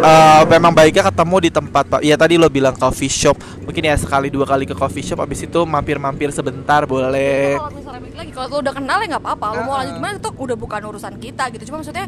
eh, 0.00 0.42
memang 0.48 0.72
baiknya 0.72 1.04
ketemu 1.06 1.36
di 1.44 1.50
tempat 1.52 1.84
pak. 1.86 2.00
Ya 2.00 2.16
tadi 2.16 2.40
lo 2.40 2.48
bilang 2.48 2.74
coffee 2.74 3.12
shop. 3.12 3.36
Mungkin 3.62 3.82
ya 3.86 3.96
sekali 4.00 4.32
dua 4.32 4.48
kali 4.48 4.64
ke 4.64 4.74
coffee 4.74 5.04
shop 5.04 5.20
abis 5.20 5.44
itu 5.44 5.60
mampir-mampir 5.68 6.32
sebentar 6.32 6.88
boleh. 6.88 7.60
Kalau 7.60 7.72
misalnya 7.76 8.00
balik 8.04 8.16
lagi 8.16 8.30
kalau 8.34 8.48
lo 8.48 8.56
udah 8.64 8.74
kenal 8.74 8.98
ya 9.00 9.06
nggak 9.16 9.22
apa-apa. 9.22 9.46
Lo 9.52 9.60
mau 9.68 9.76
lanjut 9.78 9.94
gimana 10.00 10.14
itu 10.18 10.30
udah 10.34 10.56
bukan 10.56 10.80
urusan 10.90 11.14
kita 11.20 11.44
gitu. 11.54 11.62
Cuma 11.70 11.76
maksudnya 11.84 12.06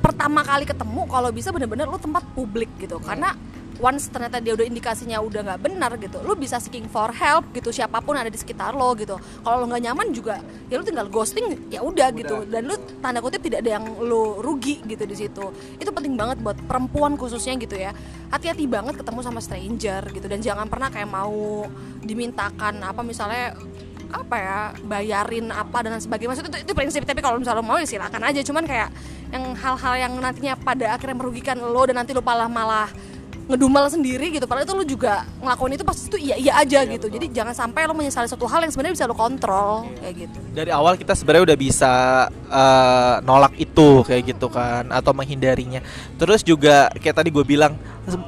pertama 0.00 0.40
kali 0.46 0.64
ketemu 0.64 1.02
kalau 1.10 1.28
bisa 1.34 1.48
bener-bener 1.50 1.86
lo 1.90 1.98
tempat 1.98 2.22
publik 2.32 2.70
gitu. 2.78 3.02
Karena 3.02 3.34
once 3.78 4.08
ternyata 4.08 4.40
dia 4.40 4.56
udah 4.56 4.66
indikasinya 4.66 5.20
udah 5.20 5.40
nggak 5.52 5.60
benar 5.60 5.92
gitu 6.00 6.20
lo 6.24 6.32
bisa 6.32 6.56
seeking 6.56 6.88
for 6.88 7.12
help 7.12 7.44
gitu 7.52 7.68
siapa 7.72 8.00
pun 8.00 8.16
ada 8.16 8.28
di 8.32 8.38
sekitar 8.38 8.72
lo 8.72 8.92
gitu. 8.96 9.16
Kalau 9.16 9.56
lo 9.62 9.66
nggak 9.68 9.82
nyaman 9.90 10.08
juga 10.12 10.40
ya 10.66 10.80
lo 10.80 10.84
tinggal 10.84 11.08
ghosting 11.12 11.68
ya 11.68 11.84
udah 11.84 12.08
gitu. 12.16 12.48
Dan 12.48 12.68
lo 12.70 12.76
tanda 13.00 13.20
kutip 13.20 13.44
tidak 13.44 13.64
ada 13.64 13.80
yang 13.80 13.84
lo 14.00 14.40
rugi 14.40 14.80
gitu 14.84 15.04
di 15.04 15.16
situ. 15.16 15.44
Itu 15.76 15.90
penting 15.92 16.14
banget 16.16 16.40
buat 16.40 16.56
perempuan 16.64 17.14
khususnya 17.20 17.56
gitu 17.60 17.76
ya. 17.76 17.92
Hati-hati 18.32 18.64
banget 18.66 18.96
ketemu 19.00 19.20
sama 19.20 19.40
stranger 19.40 20.02
gitu. 20.12 20.26
Dan 20.26 20.40
jangan 20.40 20.66
pernah 20.66 20.88
kayak 20.88 21.08
mau 21.08 21.66
dimintakan 22.02 22.80
apa 22.82 23.00
misalnya 23.04 23.56
apa 24.06 24.36
ya 24.38 24.58
bayarin 24.86 25.50
apa 25.50 25.82
dan 25.82 25.98
sebagainya. 25.98 26.30
Maksudnya 26.32 26.50
itu, 26.56 26.58
itu 26.70 26.72
prinsip. 26.72 27.02
Tapi 27.02 27.20
kalau 27.20 27.36
misalnya 27.42 27.60
lo 27.60 27.66
mau 27.66 27.76
ya 27.76 27.86
silakan 27.86 28.22
aja. 28.24 28.40
Cuman 28.40 28.64
kayak 28.64 28.88
yang 29.34 29.44
hal-hal 29.58 29.94
yang 29.98 30.12
nantinya 30.16 30.54
pada 30.54 30.94
akhirnya 30.94 31.18
merugikan 31.18 31.58
lo 31.58 31.82
dan 31.84 31.98
nanti 31.98 32.14
lo 32.14 32.22
malah 32.22 32.46
malah 32.46 32.88
ngedumel 33.46 33.86
sendiri 33.86 34.26
gitu. 34.34 34.44
Padahal 34.44 34.66
itu 34.66 34.74
lo 34.74 34.84
juga 34.84 35.22
ngelakuin 35.38 35.78
itu 35.78 35.84
pasti 35.86 36.02
itu 36.10 36.18
iya 36.18 36.36
iya 36.36 36.52
aja 36.58 36.82
gitu 36.82 37.06
jadi 37.06 37.26
jangan 37.30 37.54
sampai 37.54 37.86
lo 37.86 37.94
menyesali 37.94 38.26
satu 38.26 38.46
hal 38.50 38.66
yang 38.66 38.72
sebenarnya 38.74 38.94
bisa 38.98 39.06
lo 39.06 39.14
kontrol 39.14 39.86
kayak 40.02 40.14
gitu. 40.26 40.38
Dari 40.50 40.70
awal 40.74 40.98
kita 40.98 41.14
sebenarnya 41.14 41.54
udah 41.54 41.58
bisa 41.58 41.92
eh, 42.30 43.14
nolak 43.22 43.54
itu 43.54 44.02
kayak 44.02 44.22
gitu 44.34 44.50
kan 44.50 44.90
atau 44.90 45.14
menghindarinya. 45.14 45.80
Terus 46.18 46.42
juga 46.42 46.90
kayak 46.98 47.22
tadi 47.22 47.30
gue 47.30 47.44
bilang 47.46 47.78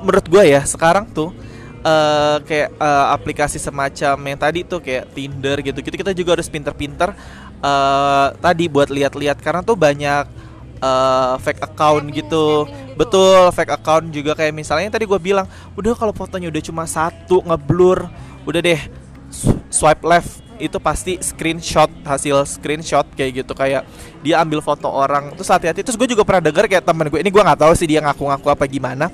menurut 0.03 0.27
gue 0.27 0.43
ya 0.47 0.63
sekarang 0.63 1.11
tuh 1.11 1.35
eh, 1.83 2.39
kayak 2.47 2.71
eh, 2.79 3.07
aplikasi 3.15 3.59
semacam 3.59 4.17
yang 4.23 4.39
tadi 4.39 4.63
tuh 4.63 4.79
kayak 4.79 5.11
Tinder 5.19 5.59
gitu 5.67 5.79
gitu 5.83 5.97
kita 5.99 6.15
juga 6.15 6.39
harus 6.39 6.47
pinter-pinter 6.47 7.11
eh, 7.59 8.27
tadi 8.39 8.65
buat 8.71 8.87
lihat-lihat. 8.87 9.43
Karena 9.43 9.67
tuh 9.67 9.75
banyak 9.75 10.38
eh, 10.79 11.35
fake 11.43 11.62
account 11.62 12.07
Scamming, 12.09 12.19
gitu. 12.19 12.45
scamming 12.64 12.87
gitu. 12.88 12.99
betul. 12.99 13.41
Fake 13.55 13.73
account 13.75 14.07
juga. 14.14 14.33
Kayak 14.38 14.55
misalnya 14.55 14.88
tadi 14.95 15.05
gue 15.05 15.21
bilang 15.21 15.47
udah 15.75 15.93
kalau 15.95 16.14
fotonya 16.14 16.49
udah 16.49 16.62
cuma 16.62 16.85
satu 16.87 17.43
ngeblur 17.45 18.07
udah 18.49 18.61
deh 18.64 18.81
sw- 19.29 19.61
swipe 19.69 20.05
left 20.09 20.41
itu 20.59 20.75
pasti 20.83 21.23
screenshot 21.23 21.87
hasil 22.03 22.43
screenshot 22.47 23.07
kayak 23.14 23.45
gitu. 23.45 23.53
Kayak 23.55 23.87
dia 24.23 24.43
ambil 24.43 24.59
foto 24.59 24.91
orang 24.91 25.35
terus 25.38 25.51
hati-hati. 25.51 25.87
Terus 25.87 25.99
gue 25.99 26.09
juga 26.17 26.27
pernah 26.27 26.51
denger 26.51 26.64
kayak 26.67 26.85
temen 26.87 27.07
gue 27.07 27.21
ini 27.23 27.31
gue 27.31 27.43
nggak 27.43 27.61
tahu 27.62 27.73
sih 27.79 27.87
dia 27.87 28.03
ngaku-ngaku 28.03 28.47
apa 28.51 28.64
gimana. 28.67 29.07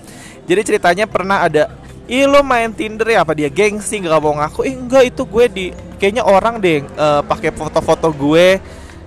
Jadi 0.44 0.60
ceritanya 0.64 1.04
pernah 1.08 1.44
ada 1.44 1.68
Ih 2.04 2.28
lo 2.28 2.44
main 2.44 2.68
Tinder 2.68 3.08
ya? 3.08 3.24
Apa 3.24 3.32
dia 3.32 3.48
gengsi 3.48 3.96
nggak 3.96 4.20
mau 4.20 4.36
ngaku? 4.36 4.68
Ih 4.68 4.76
enggak 4.76 5.08
itu 5.08 5.24
gue 5.24 5.44
di 5.48 5.66
kayaknya 5.96 6.20
orang 6.20 6.60
deh 6.60 6.84
eh, 6.84 7.22
pakai 7.24 7.48
foto-foto 7.48 8.12
gue 8.12 8.60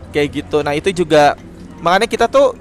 kayak 0.10 0.28
gitu. 0.34 0.65
Nah 0.65 0.74
itu 0.74 0.89
juga 0.89 1.38
makanya 1.82 2.08
kita 2.10 2.26
tuh 2.26 2.58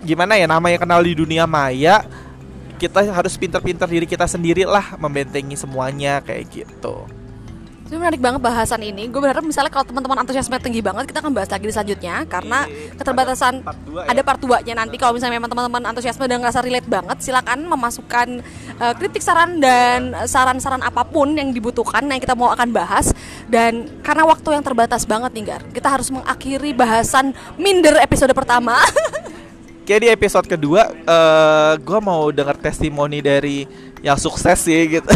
gimana 0.00 0.36
ya 0.36 0.48
namanya 0.48 0.80
kenal 0.80 1.00
di 1.04 1.12
dunia 1.12 1.44
maya 1.44 2.02
kita 2.80 3.04
harus 3.12 3.36
pinter-pinter 3.36 3.84
diri 3.84 4.08
kita 4.08 4.24
sendiri 4.24 4.64
lah 4.64 4.96
membentengi 4.96 5.52
semuanya 5.52 6.24
kayak 6.24 6.48
gitu 6.48 7.04
Ini 7.90 7.98
menarik 7.98 8.22
banget 8.22 8.38
bahasan 8.38 8.86
ini. 8.86 9.10
Gue 9.10 9.18
berharap 9.18 9.42
misalnya 9.42 9.66
kalau 9.66 9.82
teman-teman 9.82 10.22
antusiasme 10.22 10.54
tinggi 10.62 10.78
banget, 10.78 11.10
kita 11.10 11.26
akan 11.26 11.34
bahas 11.34 11.50
lagi 11.50 11.66
di 11.66 11.74
selanjutnya 11.74 12.22
karena 12.30 12.62
keterbatasan 12.94 13.66
ada 13.66 13.66
part 13.66 13.82
dua 13.82 13.98
ya. 14.06 14.14
ada 14.14 14.22
part 14.22 14.38
2-nya 14.38 14.74
nanti 14.78 14.94
kalau 14.94 15.18
misalnya 15.18 15.42
memang 15.42 15.50
teman-teman 15.50 15.90
antusiasme 15.90 16.22
dan 16.30 16.38
ngerasa 16.38 16.62
relate 16.62 16.86
banget, 16.86 17.18
silakan 17.18 17.66
memasukkan 17.66 18.46
uh, 18.78 18.94
kritik 18.94 19.18
saran 19.18 19.58
dan 19.58 20.14
saran-saran 20.22 20.86
apa 20.86 21.02
pun 21.02 21.34
yang 21.34 21.50
dibutuhkan 21.50 22.06
yang 22.06 22.22
kita 22.22 22.38
mau 22.38 22.54
akan 22.54 22.70
bahas 22.70 23.10
Dan 23.50 24.00
karena 24.06 24.22
waktu 24.30 24.54
yang 24.54 24.62
terbatas 24.62 25.02
banget 25.02 25.30
nih 25.34 25.44
Gar 25.50 25.62
Kita 25.74 25.88
harus 25.90 26.08
mengakhiri 26.14 26.70
bahasan 26.70 27.34
minder 27.58 27.98
episode 27.98 28.30
pertama 28.30 28.78
Kayak 29.86 30.00
di 30.06 30.08
episode 30.14 30.46
kedua 30.46 30.86
eh 30.86 31.72
gue 31.82 31.98
mau 31.98 32.30
dengar 32.30 32.54
testimoni 32.54 33.18
dari 33.18 33.66
yang 34.06 34.14
sukses 34.14 34.62
sih 34.62 34.86
gitu 34.86 35.10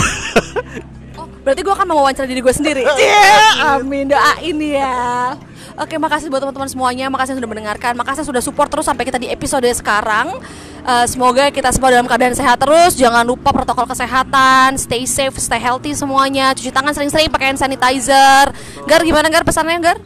Oh, 1.14 1.31
berarti 1.47 1.62
gue 1.62 1.70
akan 1.70 1.87
mewawancara 1.94 2.27
diri 2.27 2.42
gue 2.42 2.55
sendiri. 2.55 2.83
Iya, 3.07 3.79
amin 3.79 4.11
doain 4.11 4.59
ya. 4.59 5.38
Oke, 5.74 5.98
makasih 5.98 6.30
buat 6.30 6.38
teman-teman 6.38 6.70
semuanya. 6.70 7.10
Makasih 7.10 7.34
yang 7.34 7.38
sudah 7.42 7.50
mendengarkan. 7.50 7.92
Makasih 7.98 8.22
yang 8.22 8.30
sudah 8.30 8.42
support 8.46 8.70
terus 8.70 8.87
sampai 8.87 9.02
kita 9.02 9.18
di 9.18 9.26
episode 9.26 9.66
sekarang. 9.74 10.38
Eh, 10.87 11.06
semoga 11.10 11.50
kita 11.50 11.74
semua 11.74 11.90
dalam 11.90 12.06
keadaan 12.06 12.30
sehat 12.30 12.62
terus. 12.62 12.94
Jangan 12.94 13.26
lupa 13.26 13.50
protokol 13.50 13.90
kesehatan. 13.90 14.78
Stay 14.78 15.02
safe, 15.02 15.34
stay 15.42 15.58
healthy 15.58 15.90
semuanya. 15.90 16.54
Cuci 16.54 16.70
tangan 16.70 16.94
sering-sering, 16.94 17.26
pakai 17.26 17.50
hand 17.50 17.58
sanitizer. 17.58 18.54
Gar, 18.87 19.02
gimana 19.02 19.26
Gar 19.26 19.42
pesannya 19.42 19.82
Gar? 19.82 19.98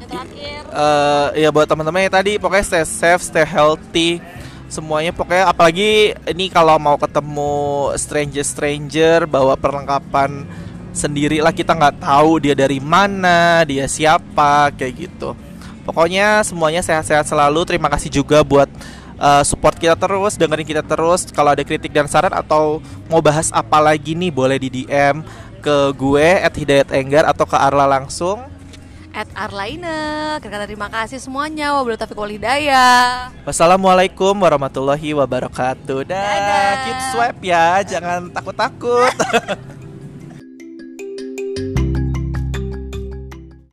Yang 0.00 0.08
terakhir. 0.08 0.60
eh 0.70 1.44
ya 1.44 1.48
buat 1.52 1.68
teman-teman 1.68 2.08
yang 2.08 2.14
tadi 2.14 2.32
pokoknya 2.40 2.64
stay 2.64 2.84
safe, 2.86 3.20
stay 3.20 3.44
healthy 3.44 4.22
semuanya 4.70 5.10
pokoknya 5.10 5.50
apalagi 5.50 6.14
ini 6.30 6.46
kalau 6.46 6.78
mau 6.78 6.94
ketemu 6.94 7.90
stranger 7.98 8.46
stranger 8.46 9.18
bawa 9.26 9.58
perlengkapan 9.58 10.46
sendiri 10.90 11.38
lah 11.38 11.54
kita 11.54 11.74
nggak 11.74 12.02
tahu 12.02 12.42
dia 12.42 12.54
dari 12.54 12.82
mana 12.82 13.62
dia 13.62 13.86
siapa 13.86 14.74
kayak 14.74 14.94
gitu 15.08 15.38
pokoknya 15.86 16.42
semuanya 16.42 16.82
sehat-sehat 16.82 17.26
selalu 17.26 17.62
terima 17.66 17.86
kasih 17.90 18.10
juga 18.10 18.42
buat 18.42 18.66
eh, 19.18 19.42
support 19.46 19.78
kita 19.78 19.94
terus 19.94 20.34
dengerin 20.34 20.66
kita 20.66 20.82
terus 20.82 21.30
kalau 21.30 21.54
ada 21.54 21.62
kritik 21.62 21.94
dan 21.94 22.10
saran 22.10 22.34
atau 22.34 22.82
mau 23.06 23.22
bahas 23.22 23.54
apa 23.54 23.78
lagi 23.78 24.18
nih 24.18 24.30
boleh 24.34 24.58
di 24.58 24.68
DM 24.82 25.22
ke 25.60 25.92
gue 25.94 26.28
at 26.40 26.54
Hidayat 26.56 26.88
Enggar 26.96 27.28
atau 27.28 27.44
ke 27.44 27.54
Arla 27.54 27.84
langsung 27.84 28.40
At 29.10 29.26
Arlaine. 29.34 30.38
Kata 30.38 30.70
terima 30.70 30.86
kasih 30.86 31.18
semuanya. 31.18 31.74
Wabillahi 31.74 31.98
taufiq 31.98 32.14
wal 32.14 32.30
hidayah. 32.30 33.34
Wassalamualaikum 33.42 34.38
warahmatullahi 34.38 35.18
wabarakatuh. 35.18 36.06
Dah, 36.06 36.14
Dadah. 36.14 36.70
keep 36.86 36.98
swipe 37.10 37.42
ya, 37.42 37.82
jangan 37.82 38.30
takut-takut. 38.30 39.10